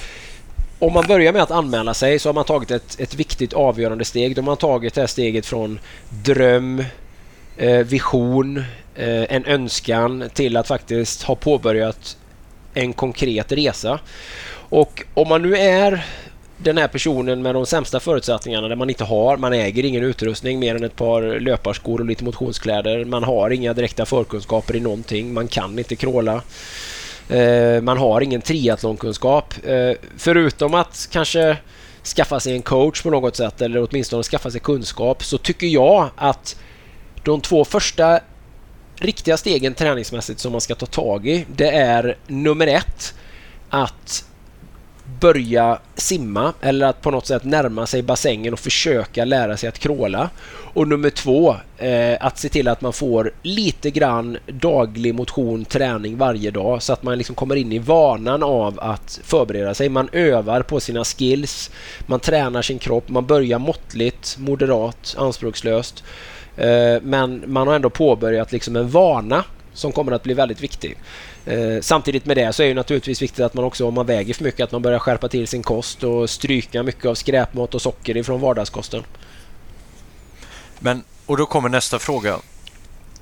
om 0.79 0.93
man 0.93 1.07
börjar 1.07 1.33
med 1.33 1.43
att 1.43 1.51
anmäla 1.51 1.95
sig 1.95 2.19
så 2.19 2.29
har 2.29 2.35
man 2.35 2.45
tagit 2.45 2.71
ett, 2.71 3.01
ett 3.01 3.15
viktigt 3.15 3.53
avgörande 3.53 4.05
steg. 4.05 4.37
Då 4.37 4.43
har 4.43 4.47
man 4.47 4.57
tagit 4.57 4.95
det 4.95 5.01
här 5.01 5.09
steget 5.09 5.47
från 5.47 5.81
dröm, 6.09 6.85
eh, 7.57 7.79
vision, 7.79 8.57
eh, 8.95 9.35
en 9.35 9.45
önskan 9.45 10.31
till 10.35 10.57
att 10.57 10.67
faktiskt 10.67 11.23
ha 11.23 11.35
påbörjat 11.35 12.17
en 12.75 12.93
konkret 12.93 13.53
resa. 13.53 13.99
Och 14.53 15.03
om 15.15 15.29
man 15.29 15.43
nu 15.43 15.57
är 15.57 16.05
den 16.59 16.79
här 16.79 16.89
personen 16.89 17.43
med 17.43 17.55
de 17.55 17.67
sämsta 17.67 18.01
förutsättningarna 18.01 18.69
där 18.69 18.77
man 18.77 18.91
inte 18.91 19.05
har, 19.05 19.37
man 19.37 19.53
äger 19.53 19.85
ingen 19.85 20.05
utrustning 20.05 20.59
mer 20.59 20.75
än 20.75 20.85
ett 20.85 20.97
par 20.97 21.41
löparskor 21.41 22.01
och 22.01 22.07
lite 22.07 22.25
motionskläder. 22.25 23.05
Man 23.05 23.25
har 23.25 23.51
inga 23.51 23.73
direkta 23.73 24.07
förkunskaper 24.07 24.77
i 24.77 24.81
någonting. 24.81 25.33
Man 25.33 25.49
kan 25.49 25.79
inte 25.79 25.97
kråla. 25.97 26.43
Eh, 27.29 27.81
man 27.83 27.99
har 27.99 28.21
ingen 28.21 28.41
triathlonkunskap. 28.41 29.55
Eh, 29.65 29.93
förutom 30.19 30.75
att 30.75 31.09
kanske 31.13 31.57
skaffa 32.17 32.41
sig 32.41 32.53
en 32.53 32.63
coach 32.63 33.03
på 33.03 33.11
något 33.11 33.37
sätt 33.37 33.63
eller 33.63 33.87
åtminstone 33.91 34.23
skaffa 34.23 34.51
sig 34.51 34.61
kunskap 34.61 35.25
så 35.25 35.39
tycker 35.39 35.67
jag 35.67 36.09
att 36.17 36.57
de 37.25 37.41
två 37.41 37.65
första 37.65 38.21
riktiga 39.01 39.37
stegen 39.37 39.75
träningsmässigt 39.75 40.41
som 40.41 40.53
man 40.53 40.61
ska 40.61 40.75
ta 40.75 40.87
tag 40.87 41.29
i 41.29 41.47
det 41.57 41.71
är 41.71 42.17
nummer 42.27 42.67
ett 42.67 43.15
att 43.71 44.25
börja 45.21 45.79
simma 45.95 46.53
eller 46.61 46.87
att 46.87 47.03
på 47.03 47.11
något 47.11 47.27
sätt 47.27 47.45
närma 47.45 47.87
sig 47.87 48.03
bassängen 48.03 48.53
och 48.53 48.59
försöka 48.59 49.25
lära 49.25 49.57
sig 49.57 49.69
att 49.69 49.79
kråla. 49.79 50.31
Och 50.75 50.89
nummer 50.89 51.11
två, 51.11 51.57
eh, 51.79 52.17
att 52.21 52.39
se 52.39 52.49
till 52.49 52.69
att 52.69 52.81
man 52.81 52.93
får 52.93 53.33
lite 53.43 53.91
grann 53.91 54.39
daglig 54.47 55.15
motion, 55.15 55.65
träning 55.65 56.17
varje 56.17 56.51
dag 56.51 56.83
så 56.83 56.93
att 56.93 57.03
man 57.03 57.19
liksom 57.19 57.35
kommer 57.35 57.57
in 57.57 57.73
i 57.73 57.79
vanan 57.79 58.43
av 58.43 58.81
att 58.81 59.21
förbereda 59.25 59.75
sig. 59.75 59.89
Man 59.89 60.09
övar 60.13 60.63
på 60.63 60.81
sina 60.81 61.05
skills, 61.05 61.71
man 62.07 62.21
tränar 62.21 62.63
sin 62.63 62.79
kropp, 62.79 63.09
man 63.09 63.27
börjar 63.27 63.59
måttligt, 63.59 64.37
moderat, 64.39 65.15
anspråkslöst. 65.19 66.05
Eh, 66.61 67.03
men 67.03 67.45
man 67.47 67.67
har 67.67 67.75
ändå 67.75 67.91
påbörjat 67.91 68.53
liksom 68.53 68.77
en 68.77 68.89
vana 68.89 69.45
som 69.73 69.93
kommer 69.93 70.13
att 70.13 70.23
bli 70.23 70.35
väldigt 70.35 70.61
viktig. 70.61 70.97
Eh, 71.47 71.81
samtidigt 71.81 72.27
med 72.27 72.37
det 72.37 72.53
så 72.53 72.63
är 72.63 72.69
det 72.69 72.75
naturligtvis 72.75 73.23
viktigt 73.23 73.41
att 73.41 73.55
man 73.55 73.65
också 73.65 73.87
om 73.87 73.95
man 73.95 74.07
väger 74.07 74.35
för 74.35 74.45
mycket 74.45 74.65
att 74.65 74.73
man 74.73 74.83
börjar 74.83 74.99
skärpa 74.99 75.29
till 75.29 75.49
sin 75.49 75.63
kost 75.63 76.05
och 76.05 76.31
stryka 76.31 76.83
mycket 76.83 77.05
av 77.05 77.15
skräpmat 77.15 77.75
och 77.75 77.83
socker 77.83 78.17
ifrån 78.17 78.41
vardagskosten. 78.41 79.03
Men, 80.79 81.05
och 81.27 81.37
då 81.37 81.47
kommer 81.47 81.69
nästa 81.69 81.99
fråga. 81.99 82.39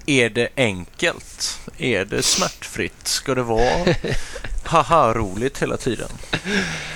Är 0.06 0.30
det 0.30 0.48
enkelt? 0.56 1.60
Är 1.78 2.04
det 2.04 2.22
smärtfritt? 2.22 3.08
Ska 3.08 3.34
det 3.34 3.42
vara 3.42 3.84
haha-roligt 4.68 5.62
hela 5.62 5.76
tiden? 5.76 6.08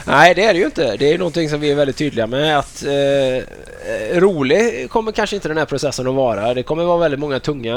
Nej, 0.06 0.34
det 0.34 0.44
är 0.44 0.52
det 0.52 0.58
ju 0.58 0.64
inte. 0.64 0.96
Det 0.96 1.12
är 1.12 1.18
någonting 1.18 1.48
som 1.48 1.60
vi 1.60 1.70
är 1.70 1.74
väldigt 1.74 1.96
tydliga 1.96 2.26
med 2.26 2.58
att 2.58 2.84
eh, 2.84 4.20
rolig 4.20 4.90
kommer 4.90 5.12
kanske 5.12 5.36
inte 5.36 5.48
den 5.48 5.58
här 5.58 5.64
processen 5.64 6.06
att 6.06 6.14
vara. 6.14 6.54
Det 6.54 6.62
kommer 6.62 6.84
vara 6.84 6.98
väldigt 6.98 7.20
många 7.20 7.40
tunga, 7.40 7.76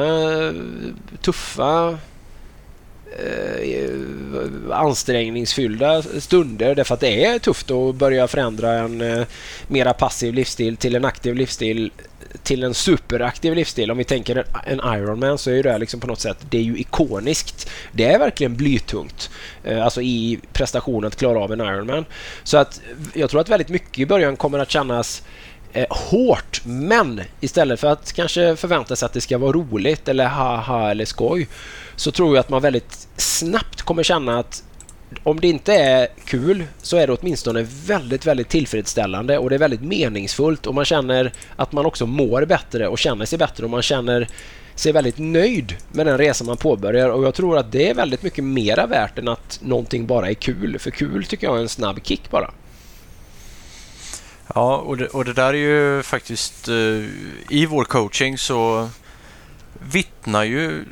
tuffa 1.21 1.97
eh, 3.19 3.89
ansträngningsfyllda 4.71 6.01
stunder 6.01 6.75
därför 6.75 6.93
att 6.93 6.99
det 6.99 7.25
är 7.25 7.39
tufft 7.39 7.71
att 7.71 7.95
börja 7.95 8.27
förändra 8.27 8.73
en 8.73 9.01
eh, 9.01 9.25
mera 9.67 9.93
passiv 9.93 10.33
livsstil 10.33 10.77
till 10.77 10.95
en 10.95 11.05
aktiv 11.05 11.35
livsstil 11.35 11.91
till 12.43 12.63
en 12.63 12.73
superaktiv 12.73 13.55
livsstil. 13.55 13.91
Om 13.91 13.97
vi 13.97 14.03
tänker 14.03 14.45
en 14.65 14.79
Ironman 14.79 15.37
så 15.37 15.51
är 15.51 15.63
det 15.63 15.77
liksom 15.77 15.99
på 15.99 16.07
något 16.07 16.19
sätt, 16.19 16.37
det 16.49 16.57
är 16.57 16.61
ju 16.61 16.77
ikoniskt. 16.77 17.69
Det 17.91 18.05
är 18.05 18.19
verkligen 18.19 18.55
blytungt. 18.55 19.29
Eh, 19.63 19.83
alltså 19.83 20.01
i 20.01 20.39
prestationen 20.53 21.07
att 21.07 21.15
klara 21.15 21.39
av 21.39 21.53
en 21.53 21.61
Ironman. 21.61 22.05
Så 22.43 22.57
att 22.57 22.81
jag 23.13 23.29
tror 23.29 23.41
att 23.41 23.49
väldigt 23.49 23.69
mycket 23.69 23.99
i 23.99 24.05
början 24.05 24.35
kommer 24.35 24.59
att 24.59 24.71
kännas 24.71 25.23
eh, 25.73 25.85
hårt 25.89 26.61
men 26.65 27.21
istället 27.39 27.79
för 27.79 27.87
att 27.87 28.13
kanske 28.13 28.55
förvänta 28.55 28.95
sig 28.95 29.05
att 29.05 29.13
det 29.13 29.21
ska 29.21 29.37
vara 29.37 29.51
roligt 29.51 30.07
eller 30.07 30.25
haha 30.25 30.91
eller 30.91 31.05
skoj 31.05 31.47
så 31.95 32.11
tror 32.11 32.35
jag 32.35 32.39
att 32.39 32.49
man 32.49 32.61
väldigt 32.61 33.07
snabbt 33.17 33.81
kommer 33.81 34.03
känna 34.03 34.39
att 34.39 34.63
om 35.23 35.39
det 35.39 35.47
inte 35.47 35.73
är 35.73 36.07
kul 36.25 36.63
så 36.81 36.97
är 36.97 37.07
det 37.07 37.13
åtminstone 37.13 37.67
väldigt, 37.85 38.25
väldigt 38.25 38.49
tillfredsställande 38.49 39.37
och 39.37 39.49
det 39.49 39.55
är 39.55 39.59
väldigt 39.59 39.81
meningsfullt 39.81 40.67
och 40.67 40.75
man 40.75 40.85
känner 40.85 41.31
att 41.55 41.71
man 41.71 41.85
också 41.85 42.05
mår 42.05 42.45
bättre 42.45 42.87
och 42.87 42.99
känner 42.99 43.25
sig 43.25 43.39
bättre 43.39 43.63
och 43.63 43.69
man 43.69 43.81
känner 43.81 44.27
sig 44.75 44.91
väldigt 44.91 45.17
nöjd 45.17 45.75
med 45.91 46.05
den 46.05 46.17
resa 46.17 46.43
man 46.43 46.57
påbörjar 46.57 47.09
och 47.09 47.23
jag 47.23 47.33
tror 47.33 47.57
att 47.57 47.71
det 47.71 47.89
är 47.89 47.93
väldigt 47.93 48.23
mycket 48.23 48.43
mera 48.43 48.85
värt 48.87 49.19
än 49.19 49.27
att 49.27 49.59
någonting 49.63 50.07
bara 50.07 50.29
är 50.29 50.33
kul. 50.33 50.79
För 50.79 50.91
kul 50.91 51.25
tycker 51.25 51.47
jag 51.47 51.57
är 51.57 51.61
en 51.61 51.69
snabb 51.69 51.99
kick 52.03 52.31
bara. 52.31 52.51
Ja, 54.55 54.77
och 54.77 54.97
det, 54.97 55.07
och 55.07 55.25
det 55.25 55.33
där 55.33 55.53
är 55.53 55.97
ju 55.97 56.03
faktiskt 56.03 56.69
uh, 56.69 57.05
i 57.49 57.65
vår 57.65 57.83
coaching 57.83 58.37
så 58.37 58.89
vittnar 59.91 60.43
ju 60.43 60.85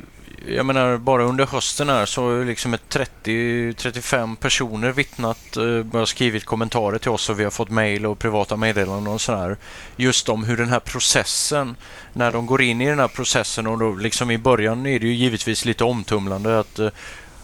jag 0.48 0.66
menar 0.66 0.96
bara 0.96 1.24
under 1.24 1.46
hösten 1.46 1.88
här 1.88 2.06
så 2.06 2.22
har 2.22 2.44
liksom 2.44 2.76
30-35 2.88 4.36
personer 4.36 4.92
vittnat, 4.92 5.56
eh, 5.56 6.04
skrivit 6.04 6.44
kommentarer 6.44 6.98
till 6.98 7.10
oss 7.10 7.30
och 7.30 7.40
vi 7.40 7.44
har 7.44 7.50
fått 7.50 7.70
mejl 7.70 8.06
och 8.06 8.18
privata 8.18 8.56
meddelanden 8.56 9.12
och 9.12 9.20
sådär. 9.20 9.56
Just 9.96 10.28
om 10.28 10.44
hur 10.44 10.56
den 10.56 10.68
här 10.68 10.80
processen, 10.80 11.76
när 12.12 12.32
de 12.32 12.46
går 12.46 12.62
in 12.62 12.80
i 12.80 12.86
den 12.86 12.98
här 12.98 13.08
processen 13.08 13.66
och 13.66 13.78
då 13.78 13.94
liksom 13.94 14.30
i 14.30 14.38
början 14.38 14.86
är 14.86 14.98
det 14.98 15.06
ju 15.06 15.14
givetvis 15.14 15.64
lite 15.64 15.84
omtumlande 15.84 16.58
att 16.58 16.78
eh, 16.78 16.88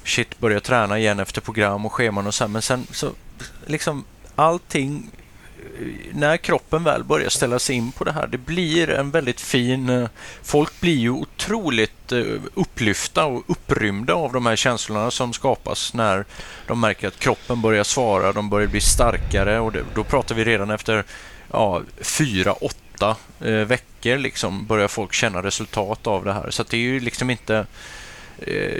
shit, 0.04 0.38
börja 0.38 0.60
träna 0.60 0.98
igen 0.98 1.20
efter 1.20 1.40
program 1.40 1.86
och 1.86 1.92
scheman 1.92 2.26
och 2.26 2.34
så 2.34 2.44
här, 2.44 2.48
men 2.48 2.62
sen 2.62 2.86
så 2.90 3.10
liksom 3.66 4.04
allting 4.36 5.10
när 6.12 6.36
kroppen 6.36 6.84
väl 6.84 7.04
börjar 7.04 7.28
ställa 7.28 7.58
sig 7.58 7.76
in 7.76 7.92
på 7.92 8.04
det 8.04 8.12
här, 8.12 8.26
det 8.26 8.38
blir 8.38 8.90
en 8.90 9.10
väldigt 9.10 9.40
fin... 9.40 9.88
Eh, 9.88 10.08
folk 10.42 10.80
blir 10.80 10.96
ju 10.96 11.10
otroligt 11.10 12.12
eh, 12.12 12.24
upplyfta 12.54 13.24
och 13.24 13.42
upprymda 13.46 14.14
av 14.14 14.32
de 14.32 14.46
här 14.46 14.56
känslorna 14.56 15.10
som 15.10 15.32
skapas 15.32 15.94
när 15.94 16.24
de 16.66 16.80
märker 16.80 17.08
att 17.08 17.18
kroppen 17.18 17.62
börjar 17.62 17.84
svara, 17.84 18.32
de 18.32 18.50
börjar 18.50 18.68
bli 18.68 18.80
starkare 18.80 19.60
och 19.60 19.72
det, 19.72 19.84
då 19.94 20.04
pratar 20.04 20.34
vi 20.34 20.44
redan 20.44 20.70
efter 20.70 21.04
ja, 21.52 21.82
fyra, 22.00 22.52
åtta 22.52 23.16
eh, 23.40 23.52
veckor 23.52 24.18
liksom 24.18 24.66
börjar 24.66 24.88
folk 24.88 25.12
känna 25.12 25.42
resultat 25.42 26.06
av 26.06 26.24
det 26.24 26.32
här. 26.32 26.50
Så 26.50 26.62
det 26.62 26.76
är 26.76 26.80
ju 26.80 27.00
liksom 27.00 27.30
inte 27.30 27.66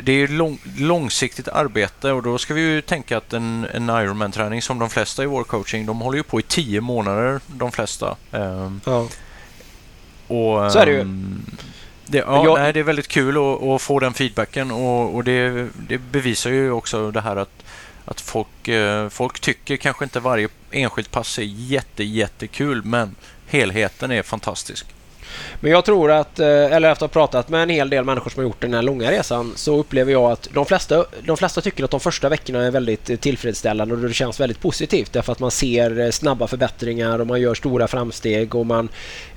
det 0.02 0.12
är 0.12 0.28
lång, 0.28 0.58
långsiktigt 0.78 1.48
arbete 1.48 2.12
och 2.12 2.22
då 2.22 2.38
ska 2.38 2.54
vi 2.54 2.60
ju 2.60 2.80
tänka 2.80 3.16
att 3.16 3.32
en, 3.32 3.66
en 3.74 3.88
Ironman-träning 3.88 4.62
som 4.62 4.78
de 4.78 4.90
flesta 4.90 5.22
i 5.22 5.26
vår 5.26 5.44
coaching, 5.44 5.86
de 5.86 6.00
håller 6.00 6.16
ju 6.16 6.22
på 6.22 6.40
i 6.40 6.42
tio 6.42 6.80
månader 6.80 7.40
de 7.46 7.72
flesta. 7.72 8.16
Ehm, 8.32 8.80
ja. 8.84 9.08
Och, 10.26 10.72
Så 10.72 10.78
är 10.78 10.86
det 10.86 10.92
ju. 10.92 11.00
Ehm, 11.00 11.42
det, 12.06 12.18
ja, 12.18 12.44
jag... 12.44 12.58
nej, 12.58 12.72
det 12.72 12.80
är 12.80 12.84
väldigt 12.84 13.08
kul 13.08 13.36
att, 13.36 13.62
att 13.62 13.82
få 13.82 14.00
den 14.00 14.14
feedbacken 14.14 14.70
och, 14.70 15.14
och 15.14 15.24
det, 15.24 15.68
det, 15.88 15.98
bevisar 15.98 16.50
ju 16.50 16.70
också 16.70 17.10
det 17.10 17.20
här 17.20 17.36
att, 17.36 17.64
att 18.04 18.20
folk, 18.20 18.68
eh, 18.68 19.08
folk 19.08 19.40
tycker 19.40 19.76
kanske 19.76 20.04
inte 20.04 20.20
varje 20.20 20.48
enskilt 20.70 21.10
pass 21.10 21.38
är 21.38 21.42
jätte, 21.42 22.04
jättekul 22.04 22.82
men 22.84 23.14
helheten 23.46 24.10
är 24.10 24.22
fantastisk. 24.22 24.86
Men 25.60 25.72
jag 25.72 25.84
tror 25.84 26.10
att, 26.10 26.38
eh, 26.38 26.46
eller 26.46 26.92
efter 26.92 27.04
att 27.04 27.14
ha 27.14 27.20
pratat 27.20 27.48
med 27.48 27.62
en 27.62 27.68
hel 27.68 27.90
del 27.90 28.04
människor 28.04 28.30
som 28.30 28.42
har 28.42 28.48
gjort 28.48 28.60
den 28.60 28.74
här 28.74 28.82
långa 28.82 29.10
resan 29.10 29.52
så 29.56 29.78
upplever 29.78 30.12
jag 30.12 30.32
att 30.32 30.48
de 30.52 30.66
flesta, 30.66 31.04
de 31.24 31.36
flesta 31.36 31.60
tycker 31.60 31.84
att 31.84 31.90
de 31.90 32.00
första 32.00 32.28
veckorna 32.28 32.66
är 32.66 32.70
väldigt 32.70 33.10
eh, 33.10 33.16
tillfredsställande 33.16 33.94
och 33.94 34.00
det 34.00 34.14
känns 34.14 34.40
väldigt 34.40 34.60
positivt 34.60 35.12
därför 35.12 35.32
att 35.32 35.40
man 35.40 35.50
ser 35.50 36.00
eh, 36.00 36.10
snabba 36.10 36.46
förbättringar 36.46 37.18
och 37.18 37.26
man 37.26 37.40
gör 37.40 37.54
stora 37.54 37.88
framsteg 37.88 38.54
och 38.54 38.66
man, 38.66 38.88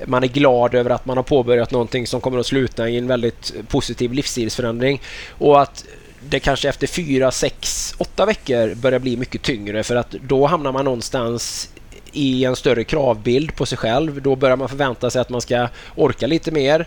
man 0.05 0.23
är 0.23 0.27
glad 0.27 0.75
över 0.75 0.89
att 0.89 1.05
man 1.05 1.17
har 1.17 1.23
påbörjat 1.23 1.71
någonting 1.71 2.07
som 2.07 2.21
kommer 2.21 2.39
att 2.39 2.45
sluta 2.45 2.89
i 2.89 2.97
en 2.97 3.07
väldigt 3.07 3.53
positiv 3.67 4.13
livsstilsförändring. 4.13 5.01
Och 5.29 5.61
att 5.61 5.85
det 6.29 6.39
kanske 6.39 6.69
efter 6.69 6.87
fyra, 6.87 7.31
sex, 7.31 7.93
åtta 7.97 8.25
veckor 8.25 8.75
börjar 8.75 8.99
bli 8.99 9.17
mycket 9.17 9.41
tyngre 9.41 9.83
för 9.83 9.95
att 9.95 10.11
då 10.11 10.45
hamnar 10.47 10.71
man 10.71 10.85
någonstans 10.85 11.69
i 12.13 12.45
en 12.45 12.55
större 12.55 12.83
kravbild 12.83 13.55
på 13.55 13.65
sig 13.65 13.77
själv. 13.77 14.21
Då 14.21 14.35
börjar 14.35 14.57
man 14.57 14.69
förvänta 14.69 15.09
sig 15.09 15.21
att 15.21 15.29
man 15.29 15.41
ska 15.41 15.67
orka 15.95 16.27
lite 16.27 16.51
mer. 16.51 16.85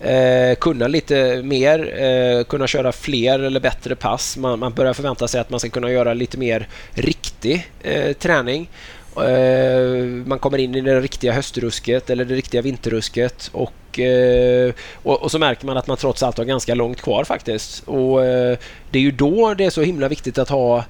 Eh, 0.00 0.54
kunna 0.54 0.88
lite 0.88 1.42
mer, 1.42 2.02
eh, 2.02 2.44
kunna 2.44 2.66
köra 2.66 2.92
fler 2.92 3.38
eller 3.38 3.60
bättre 3.60 3.94
pass. 3.94 4.36
Man, 4.36 4.58
man, 4.58 4.72
börjar 4.72 4.92
förvänta 4.92 5.28
sig 5.28 5.40
att 5.40 5.50
man 5.50 5.60
ska 5.60 5.68
kunna 5.68 5.90
göra 5.90 6.14
lite 6.14 6.38
mer 6.38 6.68
riktig 6.94 7.68
eh, 7.82 8.12
träning. 8.12 8.68
Eh, 9.16 10.04
man 10.26 10.38
kommer 10.38 10.58
in 10.58 10.74
i 10.74 10.80
det 10.80 11.00
riktiga 11.00 11.32
höstrusket 11.32 12.10
eller 12.10 12.24
det 12.24 12.34
riktiga 12.34 12.62
vinterrusket 12.62 13.50
och, 13.52 14.00
eh, 14.00 14.72
och, 14.94 15.22
och, 15.22 15.30
så 15.30 15.38
märker 15.38 15.66
man 15.66 15.76
att 15.76 15.86
man 15.86 15.96
trots 15.96 16.22
allt 16.22 16.38
har 16.38 16.44
ganska 16.44 16.74
långt 16.74 17.02
kvar 17.02 17.24
faktiskt. 17.24 17.82
Och 17.88 18.24
eh, 18.24 18.58
Det 18.90 18.98
är 18.98 19.02
ju 19.02 19.10
då 19.10 19.54
det 19.54 19.64
är 19.64 19.70
så 19.70 19.82
himla 19.82 20.08
viktigt 20.08 20.38
att 20.38 20.48
ha 20.48 20.84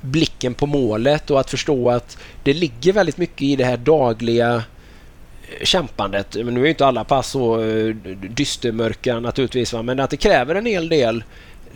blicken 0.00 0.54
på 0.54 0.66
målet 0.66 1.30
och 1.30 1.40
att 1.40 1.50
förstå 1.50 1.90
att 1.90 2.18
det 2.42 2.52
ligger 2.52 2.92
väldigt 2.92 3.18
mycket 3.18 3.42
i 3.42 3.56
det 3.56 3.64
här 3.64 3.76
dagliga 3.76 4.54
eh, 4.54 5.64
kämpandet. 5.64 6.36
Men 6.44 6.54
nu 6.54 6.64
är 6.64 6.68
inte 6.68 6.86
alla 6.86 7.04
pass 7.04 7.30
så 7.30 7.62
eh, 7.62 7.94
dystermörka 8.30 9.20
naturligtvis, 9.20 9.72
va? 9.72 9.82
men 9.82 10.00
att 10.00 10.10
det 10.10 10.16
kräver 10.16 10.54
en 10.54 10.66
hel 10.66 10.88
del. 10.88 11.24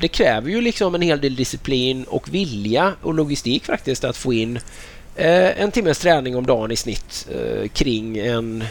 Det 0.00 0.08
kräver 0.08 0.50
ju 0.50 0.60
liksom 0.60 0.94
en 0.94 1.02
hel 1.02 1.20
del 1.20 1.36
disciplin 1.36 2.04
och 2.04 2.34
vilja 2.34 2.92
och 3.02 3.14
logistik 3.14 3.64
faktiskt 3.64 4.04
att 4.04 4.16
få 4.16 4.32
in 4.32 4.56
eh, 5.16 5.62
en 5.62 5.70
timmes 5.70 5.98
träning 5.98 6.36
om 6.36 6.46
dagen 6.46 6.70
i 6.70 6.76
snitt 6.76 7.28
kring 7.72 8.18
en 8.18 8.64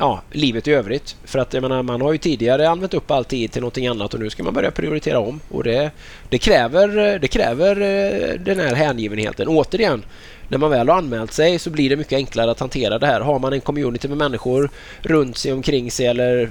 ja, 0.00 0.22
livet 0.32 0.68
i 0.68 0.72
övrigt. 0.72 1.16
För 1.24 1.38
att 1.38 1.54
jag 1.54 1.62
menar, 1.62 1.82
man 1.82 2.00
har 2.00 2.12
ju 2.12 2.18
tidigare 2.18 2.68
använt 2.68 2.94
upp 2.94 3.10
all 3.10 3.24
tid 3.24 3.52
till 3.52 3.60
någonting 3.60 3.86
annat 3.86 4.14
och 4.14 4.20
nu 4.20 4.30
ska 4.30 4.42
man 4.42 4.54
börja 4.54 4.70
prioritera 4.70 5.18
om. 5.18 5.40
Och 5.48 5.64
det, 5.64 5.90
det, 6.28 6.38
kräver, 6.38 7.18
det 7.18 7.28
kräver 7.28 7.80
eh, 7.80 8.40
den 8.40 8.60
här 8.60 8.74
hängivenheten. 8.74 9.48
Återigen, 9.48 10.02
när 10.48 10.58
man 10.58 10.70
väl 10.70 10.88
har 10.88 10.96
anmält 10.96 11.32
sig 11.32 11.58
så 11.58 11.70
blir 11.70 11.90
det 11.90 11.96
mycket 11.96 12.16
enklare 12.16 12.50
att 12.50 12.60
hantera 12.60 12.98
det 12.98 13.06
här. 13.06 13.20
Har 13.20 13.38
man 13.38 13.52
en 13.52 13.60
community 13.60 14.08
med 14.08 14.18
människor 14.18 14.70
runt 15.02 15.36
sig, 15.36 15.52
omkring 15.52 15.90
sig 15.90 16.06
eller 16.06 16.42
eh, 16.42 16.48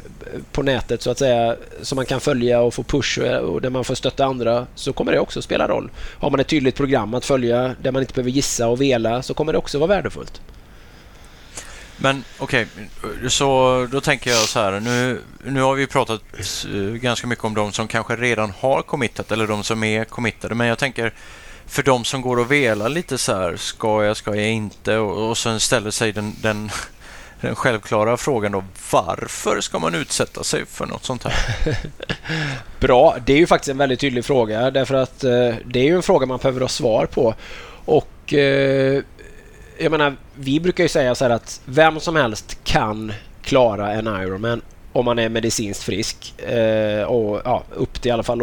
på 0.52 0.64
nätet 0.64 1.02
så 1.02 1.12
att 1.12 1.18
säga 1.18 1.56
som 1.82 1.96
man 1.96 2.06
kan 2.06 2.20
följa 2.20 2.62
och 2.62 2.74
få 2.74 2.84
push 2.84 3.20
eh, 3.20 3.38
och 3.38 3.62
där 3.62 3.70
man 3.70 3.84
får 3.84 3.96
stötta 3.96 4.26
andra 4.26 4.68
så 4.76 4.94
kommer 4.94 5.12
det 5.12 5.20
också 5.20 5.42
spela 5.42 5.68
roll. 5.68 5.90
Har 5.96 6.30
man 6.30 6.40
ett 6.40 6.48
tydligt 6.48 6.76
program 6.76 7.14
att 7.14 7.26
följa 7.26 7.76
där 7.82 7.92
man 7.92 8.02
inte 8.02 8.14
behöver 8.14 8.32
gissa 8.32 8.68
och 8.68 8.82
vela 8.82 9.22
så 9.22 9.34
kommer 9.34 9.54
det 9.54 9.60
också 9.60 9.80
vara 9.80 9.88
värdefullt. 9.88 10.42
Men 12.02 12.24
okej, 12.38 12.68
okay, 13.02 13.30
så 13.30 13.88
då 13.92 14.02
tänker 14.02 14.32
jag 14.32 14.40
så 14.40 14.60
här. 14.60 14.80
Nu, 14.80 15.22
nu 15.44 15.62
har 15.62 15.76
vi 15.76 15.88
pratat 15.88 16.22
eh, 16.74 16.80
ganska 16.80 17.28
mycket 17.28 17.46
om 17.46 17.54
de 17.54 17.72
som 17.72 17.88
kanske 17.88 18.16
redan 18.16 18.54
har 18.60 18.82
committat 18.82 19.32
eller 19.32 19.48
de 19.48 19.64
som 19.64 19.84
är 19.84 20.06
committade. 20.06 20.56
Men 20.56 20.68
jag 20.68 20.78
tänker 20.78 21.14
för 21.66 21.84
de 21.84 22.06
som 22.06 22.22
går 22.22 22.40
och 22.40 22.52
velar 22.52 22.90
lite 22.90 23.18
så 23.18 23.36
här, 23.36 23.56
ska 23.56 24.04
jag, 24.04 24.18
ska 24.18 24.36
jag 24.36 24.50
inte? 24.50 24.98
Och, 24.98 25.30
och 25.30 25.38
sen 25.38 25.60
ställer 25.60 25.92
sig 25.92 26.12
den, 26.12 26.36
den, 26.42 26.70
den 27.42 27.56
självklara 27.56 28.18
frågan 28.18 28.52
då, 28.52 28.64
varför 28.92 29.62
ska 29.62 29.80
man 29.80 29.96
utsätta 29.96 30.44
sig 30.44 30.66
för 30.66 30.86
något 30.86 31.06
sånt 31.06 31.24
här? 31.24 31.78
Bra, 32.80 33.18
det 33.26 33.34
är 33.34 33.38
ju 33.38 33.48
faktiskt 33.48 33.70
en 33.70 33.78
väldigt 33.78 34.00
tydlig 34.00 34.26
fråga 34.26 34.72
därför 34.72 34.96
att 34.96 35.24
eh, 35.24 35.56
det 35.66 35.80
är 35.80 35.84
ju 35.84 35.96
en 35.96 36.04
fråga 36.04 36.26
man 36.26 36.38
behöver 36.38 36.62
ha 36.62 36.68
svar 36.68 37.06
på. 37.06 37.36
Och 37.86 38.34
eh, 38.34 39.04
jag 39.80 39.92
menar, 39.92 40.16
vi 40.40 40.60
brukar 40.60 40.84
ju 40.84 40.90
säga 40.90 41.16
så 41.16 41.26
här 41.26 41.32
att 41.32 41.62
vem 41.66 42.00
som 42.00 42.16
helst 42.16 42.58
kan 42.64 43.14
klara 43.42 43.94
en 43.94 44.08
Ironman 44.08 44.62
om 44.94 45.06
man 45.06 45.20
är 45.20 45.30
medicinskt 45.30 45.84
frisk 45.84 46.40
eh, 46.40 47.04
och 47.04 47.42
ja, 47.46 47.64
upp 47.76 48.02
till 48.02 48.10
i 48.10 48.12
alla 48.12 48.24
fall, 48.24 48.42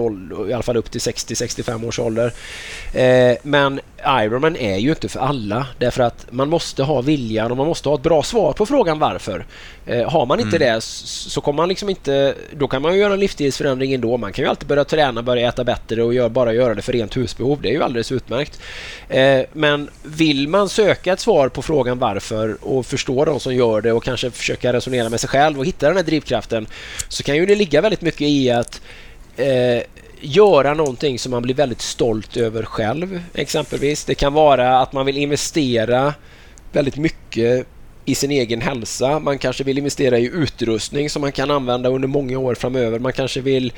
i 0.48 0.52
alla 0.52 0.62
fall 0.62 0.76
upp 0.76 0.90
till 0.90 1.00
60-65 1.00 1.88
års 1.88 1.98
ålder. 1.98 2.32
Eh, 2.94 3.36
men 3.42 3.80
Ironman 4.04 4.56
är 4.56 4.76
ju 4.76 4.90
inte 4.90 5.08
för 5.08 5.20
alla 5.20 5.66
därför 5.78 6.02
att 6.02 6.26
man 6.30 6.48
måste 6.48 6.82
ha 6.82 7.00
viljan 7.00 7.50
och 7.50 7.56
man 7.56 7.66
måste 7.66 7.88
ha 7.88 7.96
ett 7.96 8.02
bra 8.02 8.22
svar 8.22 8.52
på 8.52 8.66
frågan 8.66 8.98
varför. 8.98 9.46
Eh, 9.86 10.10
har 10.10 10.26
man 10.26 10.40
inte 10.40 10.56
mm. 10.56 10.74
det 10.74 10.82
så 10.82 11.40
kommer 11.40 11.56
man 11.56 11.68
liksom 11.68 11.88
inte... 11.88 12.34
Då 12.52 12.68
kan 12.68 12.82
man 12.82 12.94
ju 12.94 13.00
göra 13.00 13.12
en 13.12 13.20
livsstilsförändring 13.20 13.92
ändå. 13.92 14.16
Man 14.16 14.32
kan 14.32 14.44
ju 14.44 14.48
alltid 14.48 14.68
börja 14.68 14.84
träna, 14.84 15.22
börja 15.22 15.48
äta 15.48 15.64
bättre 15.64 16.02
och 16.02 16.14
gör, 16.14 16.28
bara 16.28 16.52
göra 16.52 16.74
det 16.74 16.82
för 16.82 16.92
rent 16.92 17.16
husbehov. 17.16 17.62
Det 17.62 17.68
är 17.68 17.72
ju 17.72 17.82
alldeles 17.82 18.12
utmärkt. 18.12 18.60
Eh, 19.08 19.40
men 19.52 19.90
vill 20.02 20.48
man 20.48 20.68
söka 20.68 21.12
ett 21.12 21.20
svar 21.20 21.48
på 21.48 21.62
frågan 21.62 21.98
varför 21.98 22.56
och 22.60 22.86
förstå 22.86 23.24
de 23.24 23.40
som 23.40 23.54
gör 23.54 23.80
det 23.80 23.92
och 23.92 24.04
kanske 24.04 24.30
försöka 24.30 24.72
resonera 24.72 25.08
med 25.08 25.20
sig 25.20 25.28
själv 25.28 25.58
och 25.58 25.66
hitta 25.66 25.86
den 25.88 25.96
här 25.96 26.04
drivkraften 26.04 26.66
så 27.08 27.22
kan 27.22 27.36
ju 27.36 27.46
det 27.46 27.54
ligga 27.54 27.80
väldigt 27.80 28.02
mycket 28.02 28.20
i 28.20 28.50
att 28.50 28.80
eh, 29.36 29.82
göra 30.20 30.74
någonting 30.74 31.18
som 31.18 31.30
man 31.30 31.42
blir 31.42 31.54
väldigt 31.54 31.80
stolt 31.80 32.36
över 32.36 32.62
själv 32.62 33.22
exempelvis. 33.34 34.04
Det 34.04 34.14
kan 34.14 34.32
vara 34.32 34.80
att 34.80 34.92
man 34.92 35.06
vill 35.06 35.16
investera 35.16 36.14
väldigt 36.72 36.96
mycket 36.96 37.66
i 38.04 38.14
sin 38.14 38.30
egen 38.30 38.60
hälsa. 38.60 39.18
Man 39.18 39.38
kanske 39.38 39.64
vill 39.64 39.78
investera 39.78 40.18
i 40.18 40.26
utrustning 40.26 41.10
som 41.10 41.22
man 41.22 41.32
kan 41.32 41.50
använda 41.50 41.88
under 41.88 42.08
många 42.08 42.38
år 42.38 42.54
framöver. 42.54 42.98
Man 42.98 43.12
kanske 43.12 43.40
vill 43.40 43.72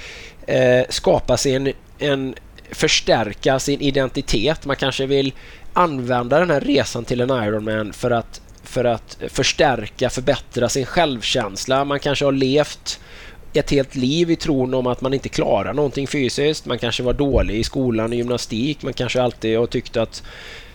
eh, 0.47 0.83
skapa 0.89 1.37
sin 1.37 1.73
en 1.99 2.35
förstärka 2.71 3.59
sin 3.59 3.81
identitet. 3.81 4.67
Man 4.67 4.77
kanske 4.77 5.07
vill 5.07 5.33
använda 5.73 6.39
den 6.39 6.51
här 6.51 6.61
resan 6.61 7.05
till 7.05 7.21
en 7.21 7.31
Ironman 7.31 7.93
för 7.93 8.11
att, 8.11 8.41
för 8.63 8.85
att 8.85 9.19
förstärka, 9.29 10.11
förbättra 10.11 10.69
sin 10.69 10.87
självkänsla. 10.87 11.85
Man 11.85 12.01
kanske 12.01 12.25
har 12.25 12.33
levt 12.33 13.01
ett 13.53 13.71
helt 13.71 13.95
liv 13.95 14.31
i 14.31 14.37
tron 14.37 14.75
om 14.75 14.87
att 14.87 15.01
man 15.01 15.15
inte 15.15 15.29
klarar 15.29 15.73
någonting 15.73 16.07
fysiskt. 16.07 16.67
Man 16.67 16.79
kanske 16.79 17.03
var 17.03 17.13
dålig 17.13 17.55
i 17.55 17.65
skolan 17.65 18.13
i 18.13 18.17
gymnastik. 18.17 18.83
Man 18.83 18.93
kanske 18.93 19.23
alltid 19.23 19.59
har 19.59 19.67
tyckt 19.67 19.97
att 19.97 20.23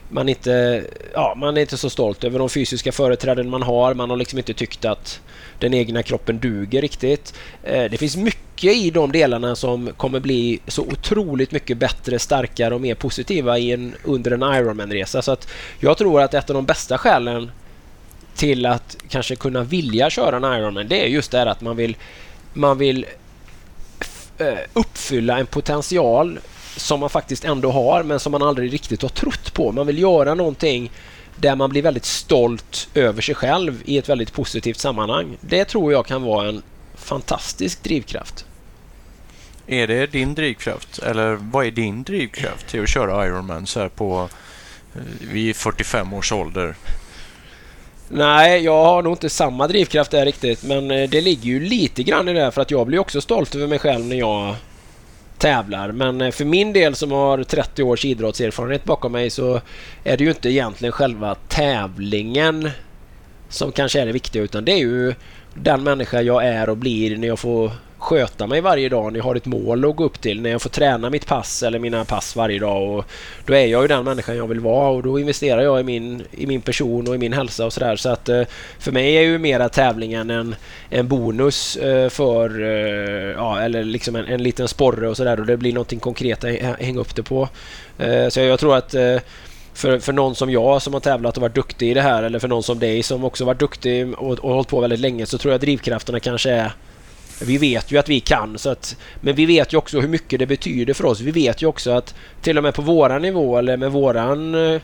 man 0.09 0.29
inte 0.29 0.83
ja, 1.13 1.33
man 1.37 1.57
är 1.57 1.61
inte 1.61 1.77
så 1.77 1.89
stolt 1.89 2.23
över 2.23 2.39
de 2.39 2.49
fysiska 2.49 2.91
företräden 2.91 3.49
man 3.49 3.63
har. 3.63 3.93
Man 3.93 4.09
har 4.09 4.17
liksom 4.17 4.39
inte 4.39 4.53
tyckt 4.53 4.85
att 4.85 5.21
den 5.59 5.73
egna 5.73 6.03
kroppen 6.03 6.39
duger 6.39 6.81
riktigt. 6.81 7.33
Eh, 7.63 7.83
det 7.91 7.97
finns 7.97 8.17
mycket 8.17 8.75
i 8.75 8.91
de 8.91 9.11
delarna 9.11 9.55
som 9.55 9.89
kommer 9.97 10.19
bli 10.19 10.59
så 10.67 10.81
otroligt 10.81 11.51
mycket 11.51 11.77
bättre, 11.77 12.19
starkare 12.19 12.75
och 12.75 12.81
mer 12.81 12.95
positiva 12.95 13.57
i 13.57 13.71
en, 13.71 13.95
under 14.03 14.31
en 14.31 14.43
Ironman-resa. 14.43 15.21
Så 15.21 15.31
att 15.31 15.47
jag 15.79 15.97
tror 15.97 16.21
att 16.21 16.33
ett 16.33 16.49
av 16.49 16.53
de 16.53 16.65
bästa 16.65 16.97
skälen 16.97 17.51
till 18.35 18.65
att 18.65 18.97
kanske 19.09 19.35
kunna 19.35 19.63
vilja 19.63 20.09
köra 20.09 20.35
en 20.35 20.59
Ironman 20.59 20.87
det 20.87 21.05
är 21.05 21.07
just 21.07 21.31
det 21.31 21.37
här 21.37 21.45
att 21.45 21.61
man 21.61 21.75
vill 21.75 21.95
man 22.53 22.77
vill 22.77 23.05
eh, 24.37 24.57
uppfylla 24.73 25.39
en 25.39 25.45
potential 25.45 26.39
som 26.77 26.99
man 26.99 27.09
faktiskt 27.09 27.45
ändå 27.45 27.71
har 27.71 28.03
men 28.03 28.19
som 28.19 28.31
man 28.31 28.41
aldrig 28.41 28.73
riktigt 28.73 29.01
har 29.01 29.09
trott 29.09 29.53
på. 29.53 29.71
Man 29.71 29.87
vill 29.87 29.99
göra 29.99 30.33
någonting 30.33 30.91
där 31.35 31.55
man 31.55 31.69
blir 31.69 31.81
väldigt 31.81 32.05
stolt 32.05 32.89
över 32.93 33.21
sig 33.21 33.35
själv 33.35 33.81
i 33.85 33.97
ett 33.97 34.09
väldigt 34.09 34.33
positivt 34.33 34.79
sammanhang. 34.79 35.37
Det 35.41 35.65
tror 35.65 35.91
jag 35.91 36.05
kan 36.05 36.23
vara 36.23 36.47
en 36.47 36.61
fantastisk 36.95 37.83
drivkraft. 37.83 38.45
Är 39.67 39.87
det 39.87 40.11
din 40.11 40.35
drivkraft 40.35 40.99
eller 40.99 41.37
vad 41.41 41.65
är 41.65 41.71
din 41.71 42.03
drivkraft 42.03 42.67
till 42.67 42.83
att 42.83 42.89
köra 42.89 43.27
Ironman 43.27 43.67
så 43.67 43.79
här 43.79 43.89
på 43.89 44.29
eh, 44.95 45.27
vid 45.31 45.55
45 45.55 46.13
års 46.13 46.31
ålder? 46.31 46.75
Nej, 48.15 48.63
jag 48.63 48.83
har 48.83 49.03
nog 49.03 49.13
inte 49.13 49.29
samma 49.29 49.67
drivkraft 49.67 50.11
där 50.11 50.25
riktigt 50.25 50.63
men 50.63 50.91
eh, 50.91 51.09
det 51.09 51.21
ligger 51.21 51.43
ju 51.43 51.59
lite 51.59 52.03
grann 52.03 52.29
i 52.29 52.33
det 52.33 52.51
för 52.51 52.61
att 52.61 52.71
jag 52.71 52.87
blir 52.87 52.99
också 52.99 53.21
stolt 53.21 53.55
över 53.55 53.67
mig 53.67 53.79
själv 53.79 54.05
när 54.05 54.15
jag 54.15 54.55
tävlar. 55.37 55.91
Men 55.91 56.21
eh, 56.21 56.31
för 56.31 56.45
min 56.45 56.73
del 56.73 56.95
som 56.95 57.11
har 57.11 57.43
30 57.43 57.83
års 57.83 58.05
idrottserfarenhet 58.05 58.83
bakom 58.83 59.11
mig 59.11 59.29
så 59.29 59.61
är 60.03 60.17
det 60.17 60.23
ju 60.23 60.29
inte 60.29 60.49
egentligen 60.49 60.91
själva 60.91 61.35
tävlingen 61.35 62.69
som 63.49 63.71
kanske 63.71 64.01
är 64.01 64.05
det 64.05 64.11
viktiga 64.11 64.43
utan 64.43 64.65
det 64.65 64.71
är 64.71 64.79
ju 64.79 65.13
den 65.53 65.83
människa 65.83 66.21
jag 66.21 66.45
är 66.45 66.69
och 66.69 66.77
blir 66.77 67.17
när 67.17 67.27
jag 67.27 67.39
får 67.39 67.71
sköta 68.03 68.47
mig 68.47 68.61
varje 68.61 68.89
dag 68.89 69.13
när 69.13 69.19
jag 69.19 69.23
har 69.23 69.35
ett 69.35 69.45
mål 69.45 69.85
att 69.85 69.95
gå 69.95 70.03
upp 70.03 70.21
till. 70.21 70.41
När 70.41 70.49
jag 70.49 70.61
får 70.61 70.69
träna 70.69 71.09
mitt 71.09 71.27
pass 71.27 71.63
eller 71.63 71.79
mina 71.79 72.05
pass 72.05 72.35
varje 72.35 72.59
dag. 72.59 72.89
Och 72.89 73.05
då 73.45 73.53
är 73.53 73.65
jag 73.65 73.81
ju 73.81 73.87
den 73.87 74.03
människan 74.03 74.37
jag 74.37 74.47
vill 74.47 74.59
vara 74.59 74.89
och 74.89 75.03
då 75.03 75.19
investerar 75.19 75.61
jag 75.61 75.79
i 75.79 75.83
min, 75.83 76.23
i 76.31 76.47
min 76.47 76.61
person 76.61 77.07
och 77.07 77.15
i 77.15 77.17
min 77.17 77.33
hälsa 77.33 77.65
och 77.65 77.73
sådär. 77.73 77.95
Så 77.95 78.09
att 78.09 78.29
eh, 78.29 78.41
för 78.79 78.91
mig 78.91 79.17
är 79.17 79.21
ju 79.21 79.37
mera 79.37 79.69
tävlingen 79.69 80.29
en, 80.29 80.55
en 80.89 81.07
bonus 81.07 81.75
eh, 81.75 82.09
för, 82.09 82.61
eh, 82.61 83.31
ja 83.31 83.61
eller 83.61 83.83
liksom 83.83 84.15
en, 84.15 84.25
en 84.25 84.43
liten 84.43 84.67
sporre 84.67 85.09
och 85.09 85.17
sådär 85.17 85.39
och 85.39 85.45
det 85.45 85.57
blir 85.57 85.73
någonting 85.73 85.99
konkret 85.99 86.43
att 86.43 86.79
hänga 86.79 86.99
upp 86.99 87.15
det 87.15 87.23
på. 87.23 87.49
Så 88.29 88.39
jag 88.39 88.59
tror 88.59 88.75
att 88.75 88.95
för, 89.73 89.99
för 89.99 90.13
någon 90.13 90.35
som 90.35 90.49
jag 90.49 90.81
som 90.81 90.93
har 90.93 90.99
tävlat 90.99 91.37
och 91.37 91.41
varit 91.41 91.55
duktig 91.55 91.91
i 91.91 91.93
det 91.93 92.01
här 92.01 92.23
eller 92.23 92.39
för 92.39 92.47
någon 92.47 92.63
som 92.63 92.79
dig 92.79 93.03
som 93.03 93.23
också 93.23 93.45
varit 93.45 93.59
duktig 93.59 94.13
och, 94.13 94.39
och 94.39 94.53
hållit 94.53 94.67
på 94.67 94.79
väldigt 94.79 94.99
länge 94.99 95.25
så 95.25 95.37
tror 95.37 95.51
jag 95.51 95.61
drivkrafterna 95.61 96.19
kanske 96.19 96.51
är 96.51 96.71
vi 97.41 97.57
vet 97.57 97.91
ju 97.91 97.97
att 97.97 98.09
vi 98.09 98.19
kan, 98.19 98.57
så 98.57 98.69
att, 98.69 98.95
men 99.21 99.35
vi 99.35 99.45
vet 99.45 99.73
ju 99.73 99.77
också 99.77 99.99
hur 99.99 100.07
mycket 100.07 100.39
det 100.39 100.45
betyder 100.45 100.93
för 100.93 101.05
oss. 101.05 101.19
Vi 101.19 101.31
vet 101.31 101.61
ju 101.61 101.67
också 101.67 101.91
att 101.91 102.15
till 102.41 102.57
och 102.57 102.63
med 102.63 102.73
på 102.73 102.81
våran 102.81 103.21
nivå 103.21 103.57
eller 103.57 103.77
med 103.77 103.91
våran 103.91 104.55
eh, 104.55 104.81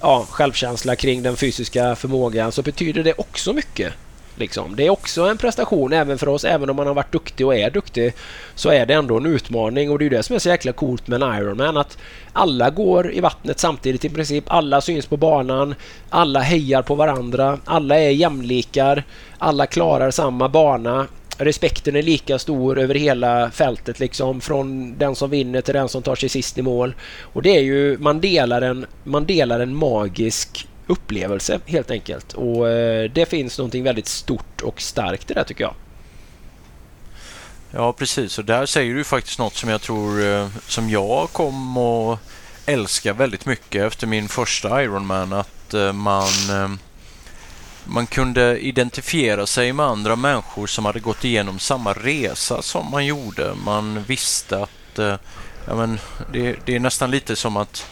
ja, 0.00 0.26
självkänsla 0.30 0.96
kring 0.96 1.22
den 1.22 1.36
fysiska 1.36 1.96
förmågan 1.96 2.52
så 2.52 2.62
betyder 2.62 3.02
det 3.02 3.12
också 3.12 3.52
mycket. 3.52 3.92
Liksom. 4.36 4.76
Det 4.76 4.86
är 4.86 4.90
också 4.90 5.22
en 5.22 5.38
prestation 5.38 5.92
även 5.92 6.18
för 6.18 6.28
oss. 6.28 6.44
Även 6.44 6.70
om 6.70 6.76
man 6.76 6.86
har 6.86 6.94
varit 6.94 7.12
duktig 7.12 7.46
och 7.46 7.54
är 7.54 7.70
duktig 7.70 8.14
så 8.54 8.70
är 8.70 8.86
det 8.86 8.94
ändå 8.94 9.16
en 9.16 9.26
utmaning 9.26 9.90
och 9.90 9.98
det 9.98 10.06
är 10.06 10.10
det 10.10 10.22
som 10.22 10.34
är 10.34 10.40
så 10.40 10.48
jäkla 10.48 10.72
coolt 10.72 11.08
med 11.08 11.22
en 11.22 11.38
Ironman. 11.38 11.76
Att 11.76 11.98
alla 12.32 12.70
går 12.70 13.12
i 13.12 13.20
vattnet 13.20 13.58
samtidigt 13.58 14.04
i 14.04 14.08
princip. 14.08 14.44
Alla 14.46 14.80
syns 14.80 15.06
på 15.06 15.16
banan. 15.16 15.74
Alla 16.10 16.40
hejar 16.40 16.82
på 16.82 16.94
varandra. 16.94 17.58
Alla 17.64 17.98
är 17.98 18.10
jämlikar. 18.10 19.04
Alla 19.38 19.66
klarar 19.66 20.10
samma 20.10 20.48
bana 20.48 21.06
respekten 21.38 21.96
är 21.96 22.02
lika 22.02 22.38
stor 22.38 22.78
över 22.78 22.94
hela 22.94 23.50
fältet 23.50 24.00
liksom 24.00 24.40
från 24.40 24.98
den 24.98 25.14
som 25.14 25.30
vinner 25.30 25.60
till 25.60 25.74
den 25.74 25.88
som 25.88 26.02
tar 26.02 26.14
sig 26.14 26.28
sist 26.28 26.58
i 26.58 26.62
mål. 26.62 26.94
Och 27.22 27.42
det 27.42 27.56
är 27.56 27.62
ju, 27.62 27.98
man 27.98 28.20
delar 28.20 28.62
en, 28.62 28.86
man 29.04 29.26
delar 29.26 29.60
en 29.60 29.76
magisk 29.76 30.68
upplevelse 30.86 31.60
helt 31.66 31.90
enkelt. 31.90 32.32
Och 32.32 32.68
eh, 32.68 33.10
det 33.10 33.26
finns 33.26 33.58
någonting 33.58 33.82
väldigt 33.82 34.08
stort 34.08 34.62
och 34.62 34.80
starkt 34.80 35.30
i 35.30 35.34
det 35.34 35.44
tycker 35.44 35.64
jag. 35.64 35.74
Ja 37.74 37.92
precis 37.92 38.38
och 38.38 38.44
där 38.44 38.66
säger 38.66 38.94
du 38.94 39.04
faktiskt 39.04 39.38
något 39.38 39.54
som 39.54 39.70
jag 39.70 39.80
tror 39.80 40.24
eh, 40.24 40.48
som 40.66 40.90
jag 40.90 41.28
kom 41.32 41.76
att 41.76 42.18
älska 42.66 43.12
väldigt 43.12 43.46
mycket 43.46 43.82
efter 43.82 44.06
min 44.06 44.28
första 44.28 44.82
Ironman 44.82 45.32
att 45.32 45.74
eh, 45.74 45.92
man 45.92 46.28
eh, 46.50 46.68
man 47.84 48.06
kunde 48.06 48.58
identifiera 48.58 49.46
sig 49.46 49.72
med 49.72 49.86
andra 49.86 50.16
människor 50.16 50.66
som 50.66 50.84
hade 50.84 51.00
gått 51.00 51.24
igenom 51.24 51.58
samma 51.58 51.92
resa 51.92 52.62
som 52.62 52.90
man 52.90 53.06
gjorde. 53.06 53.54
Man 53.64 54.02
visste 54.02 54.62
att 54.62 54.98
eh, 54.98 55.16
ja, 55.66 55.74
men 55.74 56.00
det, 56.32 56.56
det, 56.64 56.76
är 56.76 56.80
nästan 56.80 57.10
lite 57.10 57.36
som 57.36 57.56
att 57.56 57.86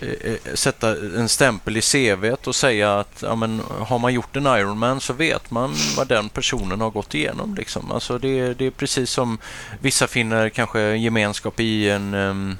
eh, 0.00 0.08
eh 0.08 0.54
sätta 0.54 0.90
en 0.90 1.28
stämpel 1.28 1.76
i 1.76 1.82
CV 1.82 2.34
och 2.44 2.54
säga 2.54 2.98
att 2.98 3.22
ja, 3.22 3.34
men, 3.34 3.62
har 3.78 3.98
man 3.98 4.14
gjort 4.14 4.36
en 4.36 4.46
Ironman 4.46 5.00
så 5.00 5.12
vet 5.12 5.50
man 5.50 5.74
vad 5.96 6.08
den 6.08 6.28
personen 6.28 6.80
har 6.80 6.90
gått 6.90 7.14
igenom. 7.14 7.54
Liksom. 7.54 7.90
Alltså 7.92 8.18
det, 8.18 8.54
det 8.54 8.66
är 8.66 8.70
precis 8.70 9.10
som 9.10 9.38
vissa 9.80 10.06
finner 10.06 10.48
kanske 10.48 10.80
gemenskap 10.80 11.60
i 11.60 11.90
en 11.90 12.14
um, 12.14 12.50
eh, 12.50 12.56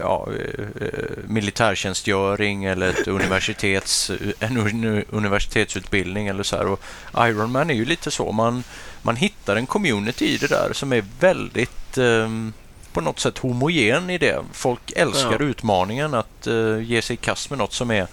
ja, 0.00 0.28
eh, 0.80 0.88
militärtjänstgöring 1.26 2.64
eller 2.64 2.88
ett 2.88 3.08
universitets, 3.08 4.10
en 4.38 4.56
universitetsutbildning 5.10 6.26
eller 6.26 6.42
så 6.42 6.56
här. 6.56 6.66
Och 6.66 6.80
Ironman 7.18 7.70
är 7.70 7.74
ju 7.74 7.84
lite 7.84 8.10
så. 8.10 8.32
Man, 8.32 8.64
man 9.02 9.16
hittar 9.16 9.56
en 9.56 9.66
community 9.66 10.26
i 10.26 10.36
det 10.36 10.46
där 10.46 10.72
som 10.72 10.92
är 10.92 11.04
väldigt 11.20 11.98
eh, 11.98 12.28
på 12.92 13.00
något 13.00 13.20
sätt 13.20 13.38
homogen 13.38 14.10
i 14.10 14.18
det. 14.18 14.38
Folk 14.52 14.92
älskar 14.96 15.36
ja. 15.40 15.46
utmaningen 15.46 16.14
att 16.14 16.46
uh, 16.46 16.82
ge 16.82 17.02
sig 17.02 17.14
i 17.14 17.16
kast 17.16 17.50
med 17.50 17.58
något 17.58 17.72
som 17.72 17.90
är 17.90 18.06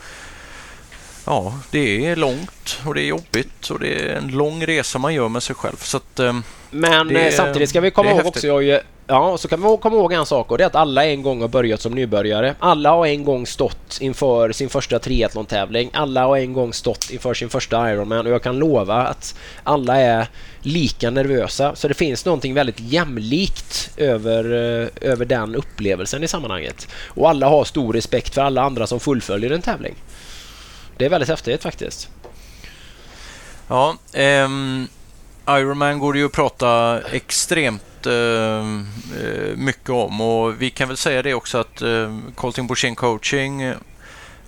ja, 1.25 1.53
det 1.71 2.05
är 2.05 2.15
långt 2.15 2.79
och 2.85 2.93
det 2.93 3.01
är 3.01 3.05
jobbigt 3.05 3.69
och 3.69 3.79
det 3.79 4.09
är 4.09 4.15
en 4.15 4.27
lång 4.27 4.65
resa 4.65 4.99
man 4.99 5.13
gör 5.13 5.29
med 5.29 5.43
sig 5.43 5.55
själv. 5.55 5.77
Så 5.77 5.97
att, 5.97 6.19
eh, 6.19 6.35
Men 6.71 7.07
Det 7.07 7.27
eh, 7.27 7.33
samtidigt 7.33 7.69
ska 7.69 7.81
vi 7.81 7.91
komma 7.91 8.09
ihåg 8.09 8.17
häftigt. 8.17 8.35
också, 8.35 8.47
jag, 8.47 8.81
ja, 9.07 9.37
så 9.37 9.47
kan 9.47 9.61
vi 9.61 9.77
komma 9.81 9.95
ihåg 9.95 10.13
en 10.13 10.25
sak 10.25 10.51
och 10.51 10.57
det 10.57 10.63
är 10.63 10.67
att 10.67 10.75
alla 10.75 11.05
en 11.05 11.21
gång 11.21 11.41
har 11.41 11.47
börjat 11.47 11.81
som 11.81 11.91
nybörjare. 11.93 12.55
Alla 12.59 12.91
har 12.91 13.07
en 13.07 13.23
gång 13.23 13.47
stått 13.47 13.97
inför 14.01 14.51
sin 14.51 14.69
första 14.69 14.99
triathlon-tävling. 14.99 15.89
Alla 15.93 16.25
har 16.25 16.37
en 16.37 16.53
gång 16.53 16.73
stått 16.73 17.09
inför 17.11 17.33
sin 17.33 17.49
första 17.49 17.91
Ironman 17.91 18.25
och 18.27 18.33
jag 18.33 18.43
kan 18.43 18.59
lova 18.59 18.95
att 18.95 19.35
alla 19.63 19.97
är 19.99 20.27
lika 20.61 21.09
nervösa. 21.09 21.75
Så 21.75 21.87
det 21.87 21.93
finns 21.93 22.25
någonting 22.25 22.53
väldigt 22.53 22.79
jämlikt 22.79 23.89
över, 23.97 24.43
eh, 24.43 25.09
över 25.11 25.25
den 25.25 25.55
upplevelsen 25.55 26.23
i 26.23 26.27
sammanhanget. 26.27 26.87
Och 27.05 27.29
alla 27.29 27.47
har 27.49 27.63
stor 27.63 27.93
respekt 27.93 28.33
för 28.33 28.41
alla 28.41 28.61
andra 28.61 28.87
som 28.87 28.99
fullföljer 28.99 29.51
en 29.51 29.61
tävling. 29.61 29.95
Det 30.97 31.05
är 31.05 31.09
väldigt 31.09 31.29
häftigt 31.29 31.63
faktiskt. 31.63 32.09
Ja, 33.67 33.97
ehm, 34.13 34.87
Ironman 35.47 35.99
går 35.99 36.13
det 36.13 36.19
ju 36.19 36.25
att 36.25 36.31
prata 36.31 37.01
extremt 37.01 38.07
uh, 38.07 38.63
mycket 39.55 39.89
om. 39.89 40.21
Och 40.21 40.61
vi 40.61 40.69
kan 40.69 40.87
väl 40.87 40.97
säga 40.97 41.21
det 41.21 41.33
också 41.33 41.57
att 41.57 41.81
ehm, 41.81 42.25
uh, 42.27 42.33
Colting 42.35 42.67
Borssén 42.67 42.95
coaching 42.95 43.73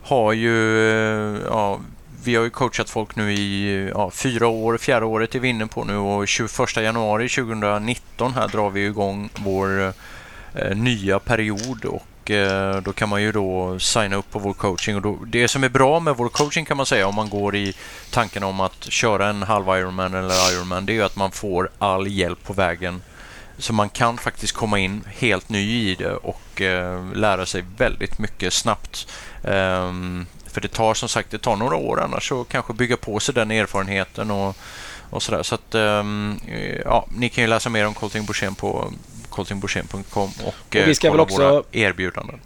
har 0.01 0.33
ju, 0.33 0.51
uh, 0.51 1.41
ja, 1.45 1.79
vi 2.23 2.35
har 2.35 2.43
ju 2.43 2.49
coachat 2.49 2.89
folk 2.89 3.15
nu 3.15 3.33
i 3.33 3.89
ja, 3.93 4.11
fyra 4.11 4.47
år, 4.47 4.77
fjärde 4.77 5.05
året 5.05 5.35
är 5.35 5.39
vi 5.39 5.47
inne 5.47 5.67
på 5.67 5.83
nu. 5.83 5.97
Och 5.97 6.27
21 6.27 6.77
januari 6.77 7.29
2019 7.29 8.33
här 8.33 8.47
drar 8.47 8.69
vi 8.69 8.85
igång 8.85 9.29
vår 9.35 9.93
eh, 10.53 10.75
nya 10.75 11.19
period. 11.19 11.85
Och 11.85 12.03
eh, 12.31 12.77
då 12.81 12.93
kan 12.93 13.09
man 13.09 13.21
ju 13.21 13.31
då 13.31 13.79
signa 13.79 14.15
upp 14.15 14.31
på 14.31 14.39
vår 14.39 14.53
coaching 14.53 14.95
och 14.95 15.01
då, 15.01 15.19
det 15.27 15.47
som 15.47 15.63
är 15.63 15.69
bra 15.69 15.99
med 15.99 16.15
vår 16.15 16.29
coaching 16.29 16.65
kan 16.65 16.77
man 16.77 16.85
säga 16.85 17.07
om 17.07 17.15
man 17.15 17.29
går 17.29 17.55
i 17.55 17.73
tanken 18.11 18.43
om 18.43 18.59
att 18.59 18.83
köra 18.83 19.29
en 19.29 19.43
halv 19.43 19.67
Ironman 19.67 20.13
eller 20.13 20.53
Ironman 20.53 20.85
det 20.85 20.93
är 20.93 20.95
ju 20.95 21.03
att 21.03 21.15
man 21.15 21.31
får 21.31 21.69
all 21.79 22.07
hjälp 22.07 22.43
på 22.43 22.53
vägen 22.53 23.01
så 23.57 23.73
man 23.73 23.89
kan 23.89 24.17
faktiskt 24.17 24.53
komma 24.53 24.79
in 24.79 25.03
helt 25.07 25.49
ny 25.49 25.89
i 25.89 25.95
det 25.95 26.15
och 26.15 26.61
eh, 26.61 27.13
lära 27.13 27.45
sig 27.45 27.63
väldigt 27.77 28.19
mycket 28.19 28.53
snabbt. 28.53 29.07
Um, 29.41 30.25
för 30.45 30.61
det 30.61 30.67
tar 30.67 30.93
som 30.93 31.09
sagt 31.09 31.31
det 31.31 31.37
tar 31.37 31.55
några 31.55 31.75
år 31.75 32.01
annars 32.01 32.29
så 32.29 32.43
kanske 32.43 32.73
bygga 32.73 32.97
på 32.97 33.19
sig 33.19 33.35
den 33.35 33.51
erfarenheten 33.51 34.31
och, 34.31 34.57
och 35.09 35.23
sådär. 35.23 35.43
Så 35.43 35.55
att 35.55 35.75
um, 35.75 36.39
ja, 36.85 37.07
ni 37.15 37.29
kan 37.29 37.43
ju 37.43 37.47
läsa 37.47 37.69
mer 37.69 37.87
om 37.87 37.93
Colting 37.93 38.25
Borssén 38.25 38.55
på 38.55 38.93
coltingborssén.com 39.35 40.29
och, 40.45 40.75
eh, 40.75 40.85
vi 40.87 40.95
ska 40.95 41.07
väl 41.11 41.11
kolla 41.17 41.23
också- 41.23 41.49
våra 41.49 41.63
erbjudanden. 41.71 42.39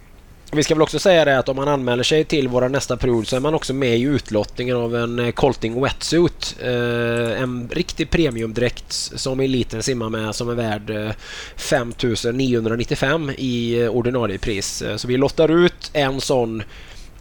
Vi 0.51 0.63
ska 0.63 0.75
väl 0.75 0.81
också 0.81 0.99
säga 0.99 1.25
det 1.25 1.37
att 1.39 1.49
om 1.49 1.55
man 1.55 1.67
anmäler 1.67 2.03
sig 2.03 2.23
till 2.23 2.47
vår 2.47 2.69
nästa 2.69 2.97
period 2.97 3.27
så 3.27 3.35
är 3.35 3.39
man 3.39 3.53
också 3.53 3.73
med 3.73 3.97
i 3.97 4.01
utlottningen 4.01 4.75
av 4.77 4.95
en 4.95 5.19
eh, 5.19 5.31
Colting 5.31 5.81
Wetsuit. 5.81 6.55
Eh, 6.61 7.41
en 7.41 7.69
riktig 7.71 8.09
premiumdräkt 8.09 8.91
som 8.91 9.39
eliten 9.39 9.83
simmar 9.83 10.09
med 10.09 10.35
som 10.35 10.49
är 10.49 10.53
värd 10.55 10.89
eh, 10.89 11.11
5995 11.55 13.31
i 13.37 13.81
eh, 13.81 13.89
ordinarie 13.89 14.37
pris. 14.37 14.81
Eh, 14.81 14.95
Så 14.97 15.07
vi 15.07 15.17
lottar 15.17 15.51
ut 15.65 15.91
en 15.93 16.21
sån 16.21 16.63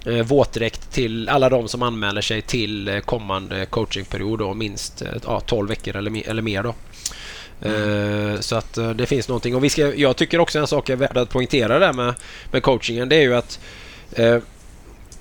eh, 0.06 0.22
våtdräkt 0.26 0.92
till 0.92 1.28
alla 1.28 1.48
de 1.48 1.68
som 1.68 1.82
anmäler 1.82 2.20
sig 2.22 2.42
till 2.42 2.88
eh, 2.88 2.98
kommande 3.00 3.66
coachingperiod 3.66 4.38
då, 4.38 4.54
minst 4.54 5.02
eh, 5.02 5.08
ja, 5.26 5.40
12 5.40 5.68
veckor 5.68 5.96
eller, 5.96 6.28
eller 6.28 6.42
mer. 6.42 6.62
Då. 6.62 6.74
Eh, 7.62 8.40
så 8.40 8.56
att 8.56 8.78
eh, 8.78 8.90
det 8.90 9.06
finns 9.06 9.28
någonting. 9.28 9.54
Och 9.54 9.64
vi 9.64 9.70
ska, 9.70 9.94
jag 9.94 10.16
tycker 10.16 10.38
också 10.38 10.58
en 10.58 10.66
sak 10.66 10.88
är 10.88 10.96
värd 10.96 11.16
att 11.16 11.30
poängtera 11.30 11.78
där 11.78 11.92
med, 11.92 12.14
med 12.50 12.62
coachingen. 12.62 13.08
Det 13.08 13.16
är 13.16 13.22
ju 13.22 13.34
att 13.34 13.60
eh, 14.12 14.38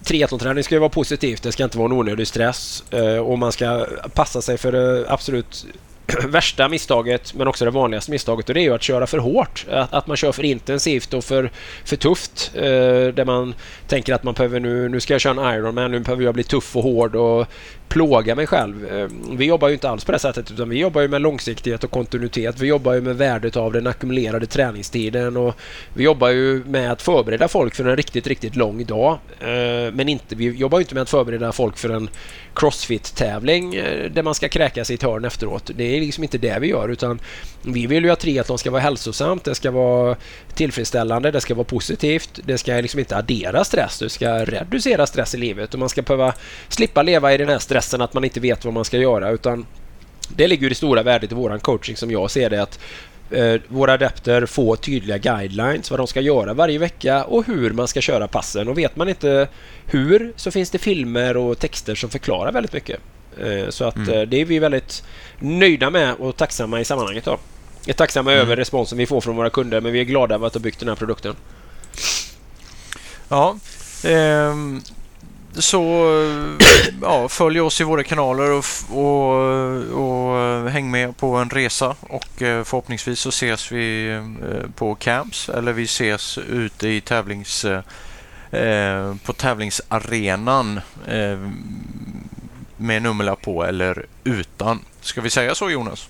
triathlonträning 0.03 0.63
ska 0.63 0.75
ju 0.75 0.79
vara 0.79 0.89
positivt. 0.89 1.43
Det 1.43 1.51
ska 1.51 1.63
inte 1.63 1.77
vara 1.77 1.85
en 1.85 1.97
onödig 1.97 2.27
stress. 2.27 2.83
Eh, 2.91 3.17
och 3.17 3.39
man 3.39 3.51
ska 3.51 3.87
passa 4.13 4.41
sig 4.41 4.57
för 4.57 4.71
det 4.71 5.05
absolut 5.09 5.65
värsta 6.27 6.69
misstaget 6.69 7.33
men 7.33 7.47
också 7.47 7.65
det 7.65 7.71
vanligaste 7.71 8.11
misstaget 8.11 8.49
och 8.49 8.55
det 8.55 8.61
är 8.61 8.63
ju 8.63 8.73
att 8.73 8.83
köra 8.83 9.07
för 9.07 9.17
hårt. 9.17 9.65
Att, 9.71 9.93
att 9.93 10.07
man 10.07 10.17
kör 10.17 10.31
för 10.31 10.43
intensivt 10.43 11.13
och 11.13 11.23
för, 11.23 11.51
för 11.83 11.95
tufft. 11.95 12.51
Eh, 12.55 12.61
där 13.13 13.25
man 13.25 13.53
tänker 13.87 14.13
att 14.13 14.23
man 14.23 14.33
behöver 14.33 14.59
nu, 14.59 14.89
nu 14.89 14.99
ska 14.99 15.13
jag 15.13 15.21
köra 15.21 15.51
en 15.51 15.59
Ironman, 15.59 15.91
nu 15.91 15.99
behöver 15.99 16.23
jag 16.23 16.33
bli 16.33 16.43
tuff 16.43 16.75
och 16.75 16.83
hård 16.83 17.15
och 17.15 17.47
plåga 17.87 18.35
mig 18.35 18.47
själv. 18.47 18.85
Eh, 18.85 19.07
vi 19.37 19.45
jobbar 19.45 19.67
ju 19.67 19.73
inte 19.73 19.89
alls 19.89 20.05
på 20.05 20.11
det 20.11 20.19
sättet 20.19 20.51
utan 20.51 20.69
vi 20.69 20.79
jobbar 20.79 21.01
ju 21.01 21.07
med 21.07 21.21
långsiktighet 21.21 21.83
och 21.83 21.91
kontinuitet. 21.91 22.59
Vi 22.59 22.67
jobbar 22.67 22.93
ju 22.93 23.01
med 23.01 23.17
värdet 23.17 23.57
av 23.57 23.73
den 23.73 23.87
ackumulerade 23.87 24.45
träningstiden 24.45 25.37
och 25.37 25.55
vi 25.93 26.03
jobbar 26.03 26.29
ju 26.29 26.63
med 26.65 26.91
att 26.91 27.01
förbereda 27.01 27.47
folk 27.47 27.75
för 27.75 27.85
en 27.85 27.95
riktigt, 27.95 28.27
riktigt 28.27 28.55
lång 28.55 28.85
dag. 28.85 29.19
Eh, 29.39 29.93
men 29.93 30.09
inte, 30.09 30.35
vi 30.35 30.49
jobbar 30.49 30.77
ju 30.77 30.83
inte 30.83 30.93
med 30.93 31.01
att 31.01 31.09
förbereda 31.09 31.51
folk 31.51 31.77
för 31.77 31.89
en 31.89 32.09
crossfit-tävling 32.53 33.75
eh, 33.75 34.11
där 34.11 34.23
man 34.23 34.35
ska 34.35 34.49
kräkas 34.49 34.91
i 34.91 34.93
ett 34.93 35.03
hörn 35.03 35.25
efteråt. 35.25 35.71
Det 35.75 35.83
är 35.83 35.99
liksom 35.99 36.23
inte 36.23 36.37
det 36.37 36.59
vi 36.59 36.67
gör 36.67 36.89
utan 36.89 37.19
vi 37.61 37.87
vill 37.87 38.03
ju 38.03 38.09
att 38.09 38.19
triathlon 38.19 38.57
ska 38.57 38.71
vara 38.71 38.81
hälsosamt, 38.81 39.43
det 39.43 39.55
ska 39.55 39.71
vara 39.71 40.15
tillfredsställande, 40.53 41.31
det 41.31 41.41
ska 41.41 41.55
vara 41.55 41.65
positivt, 41.65 42.39
det 42.45 42.57
ska 42.57 42.73
liksom 42.73 42.99
inte 42.99 43.17
addera 43.17 43.63
stress, 43.63 43.99
det 43.99 44.09
ska 44.09 44.45
reducera 44.45 45.07
stress 45.07 45.35
i 45.35 45.37
livet 45.37 45.73
och 45.73 45.79
man 45.79 45.89
ska 45.89 46.01
behöva 46.01 46.33
slippa 46.67 47.01
leva 47.01 47.33
i 47.33 47.37
den 47.37 47.49
här 47.49 47.59
stressen 47.59 47.76
att 47.81 48.13
man 48.13 48.23
inte 48.23 48.39
vet 48.39 48.65
vad 48.65 48.73
man 48.73 48.85
ska 48.85 48.97
göra 48.97 49.29
utan 49.31 49.65
det 50.35 50.47
ligger 50.47 50.63
ju 50.63 50.69
det 50.69 50.75
stora 50.75 51.03
värdet 51.03 51.31
i 51.31 51.35
våran 51.35 51.59
coaching 51.59 51.95
som 51.97 52.11
jag 52.11 52.31
ser 52.31 52.49
det 52.49 52.61
att 52.61 52.79
eh, 53.31 53.55
våra 53.67 53.93
adepter 53.93 54.45
får 54.45 54.75
tydliga 54.75 55.17
guidelines 55.17 55.91
vad 55.91 55.99
de 55.99 56.07
ska 56.07 56.21
göra 56.21 56.53
varje 56.53 56.79
vecka 56.79 57.23
och 57.23 57.45
hur 57.45 57.71
man 57.73 57.87
ska 57.87 58.01
köra 58.01 58.27
passen. 58.27 58.67
Och 58.67 58.77
vet 58.77 58.95
man 58.95 59.09
inte 59.09 59.47
hur 59.85 60.33
så 60.35 60.51
finns 60.51 60.69
det 60.69 60.77
filmer 60.77 61.37
och 61.37 61.59
texter 61.59 61.95
som 61.95 62.09
förklarar 62.09 62.51
väldigt 62.51 62.73
mycket. 62.73 62.99
Eh, 63.41 63.69
så 63.69 63.85
att 63.85 63.95
Mm. 63.95 64.13
eh, 64.13 64.21
det 64.21 64.41
är 64.41 64.45
vi 64.45 64.59
väldigt 64.59 65.03
nöjda 65.39 65.89
med 65.89 66.13
och 66.15 66.37
tacksamma 66.37 66.79
i 66.81 66.85
sammanhanget. 66.85 67.25
Då. 67.25 67.37
Vi 67.85 67.91
är 67.91 67.95
tacksamma 67.95 68.31
Mm. 68.31 68.41
över 68.41 68.55
responsen 68.55 68.97
vi 68.97 69.05
får 69.05 69.21
från 69.21 69.35
våra 69.35 69.49
kunder 69.49 69.81
men 69.81 69.91
vi 69.91 69.99
är 69.99 70.03
glada 70.03 70.35
över 70.35 70.47
att 70.47 70.53
ha 70.53 70.61
byggt 70.61 70.79
den 70.79 70.89
här 70.89 70.95
produkten. 70.95 71.35
Ja, 73.29 73.57
ehm, 74.03 74.81
så 75.59 75.81
eh, 76.21 76.67
ja, 77.01 77.29
följ 77.29 77.61
oss 77.61 77.81
i 77.81 77.83
våra 77.83 78.03
kanaler 78.03 78.51
och, 78.51 78.65
och, 78.89 79.53
eh, 79.53 79.91
och 79.91 80.39
eh, 80.39 80.65
häng 80.65 80.91
med 80.91 81.17
på 81.17 81.35
en 81.35 81.49
resa 81.49 81.95
och 81.99 82.27
förhoppningsvis 82.37 83.19
så 83.19 83.29
ses 83.29 83.71
vi 83.71 84.19
på 84.75 84.95
camps 84.95 85.49
eller 85.49 85.73
vi 85.73 85.83
ses 85.83 86.37
ute 86.37 86.87
i 86.87 87.01
tävlings 87.01 87.65
på 89.23 89.33
tävlingsarenan 89.33 90.79
med 92.77 93.01
nummerlapp 93.01 93.41
på 93.41 93.63
eller 93.65 94.05
utan. 94.23 94.79
Ska 95.01 95.21
vi 95.21 95.29
säga 95.29 95.55
så 95.55 95.69
Jonas? 95.69 96.09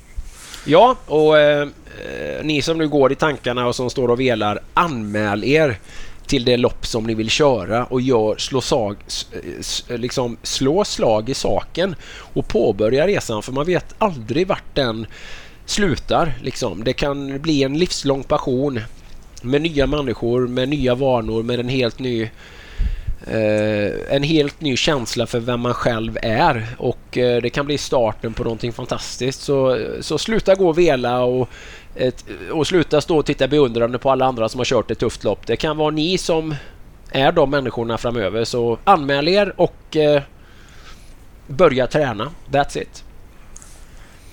Ja, 0.65 0.95
och 1.05 1.39
eh, 1.39 1.67
ni 2.43 2.61
som 2.61 2.77
nu 2.77 2.87
går 2.87 3.11
i 3.11 3.15
tankarna 3.15 3.67
och 3.67 3.75
som 3.75 3.89
står 3.89 4.07
och 4.07 4.19
velar, 4.19 4.59
anmäl 4.73 5.43
er 5.43 5.79
till 6.27 6.45
det 6.45 6.57
lopp 6.57 6.85
som 6.85 7.03
ni 7.03 7.13
vill 7.13 7.29
köra 7.29 7.85
och 7.85 8.01
gör, 8.01 8.37
slå, 8.37 8.61
sag, 8.61 8.95
liksom, 9.87 10.37
slå 10.43 10.83
slag 10.85 11.29
i 11.29 11.33
saken 11.33 11.95
och 12.33 12.47
påbörja 12.47 13.07
resan 13.07 13.43
för 13.43 13.51
man 13.51 13.65
vet 13.65 13.95
aldrig 13.97 14.47
vart 14.47 14.75
den 14.75 15.07
slutar. 15.65 16.33
Liksom. 16.41 16.83
Det 16.83 16.93
kan 16.93 17.41
bli 17.41 17.63
en 17.63 17.77
livslång 17.77 18.23
passion 18.23 18.79
med 19.41 19.61
nya 19.61 19.87
människor, 19.87 20.47
med 20.47 20.69
nya 20.69 20.95
vanor, 20.95 21.43
med 21.43 21.59
en 21.59 21.69
helt 21.69 21.99
ny 21.99 22.29
en 24.09 24.23
helt 24.23 24.61
ny 24.61 24.77
känsla 24.77 25.25
för 25.27 25.39
vem 25.39 25.59
man 25.59 25.73
själv 25.73 26.17
är 26.21 26.67
och 26.77 27.17
eh, 27.17 27.41
det 27.41 27.49
kan 27.49 27.65
bli 27.65 27.77
starten 27.77 28.33
på 28.33 28.43
någonting 28.43 28.73
fantastiskt. 28.73 29.41
Så, 29.41 29.79
så 30.01 30.17
sluta 30.17 30.55
gå 30.55 30.69
och 30.69 30.77
vela 30.77 31.23
och, 31.23 31.49
och 32.51 32.67
sluta 32.67 33.01
stå 33.01 33.17
och 33.17 33.25
titta 33.25 33.47
beundrande 33.47 33.97
på 33.97 34.11
alla 34.11 34.25
andra 34.25 34.49
som 34.49 34.59
har 34.59 34.65
kört 34.65 34.91
ett 34.91 34.99
tufft 34.99 35.23
lopp. 35.23 35.47
Det 35.47 35.55
kan 35.55 35.77
vara 35.77 35.91
ni 35.91 36.17
som 36.17 36.55
är 37.11 37.31
de 37.31 37.49
människorna 37.49 37.97
framöver. 37.97 38.43
Så 38.43 38.77
anmäl 38.83 39.27
er 39.27 39.53
och 39.57 39.95
eh, 39.95 40.21
börja 41.47 41.87
träna. 41.87 42.31
That's 42.51 42.81
it. 42.81 43.03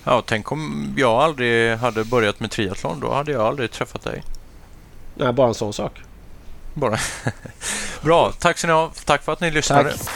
Ja, 0.04 0.22
tänk 0.26 0.52
om 0.52 0.94
jag 0.96 1.12
aldrig 1.12 1.76
hade 1.76 2.04
börjat 2.04 2.40
med 2.40 2.50
triathlon. 2.50 3.00
Då 3.00 3.12
hade 3.12 3.32
jag 3.32 3.42
aldrig 3.42 3.70
träffat 3.70 4.02
dig. 4.02 4.22
Nej, 5.14 5.32
bara 5.32 5.48
en 5.48 5.54
sån 5.54 5.72
sak. 5.72 6.00
Bara. 6.74 6.98
Bra, 8.02 8.32
tack 8.38 8.58
så 8.58 8.66
ni 8.66 8.72
ha. 8.72 8.92
Tack 9.04 9.22
för 9.22 9.32
att 9.32 9.40
ni 9.40 9.50
lyssnade. 9.50 9.90
Tack. 9.90 10.08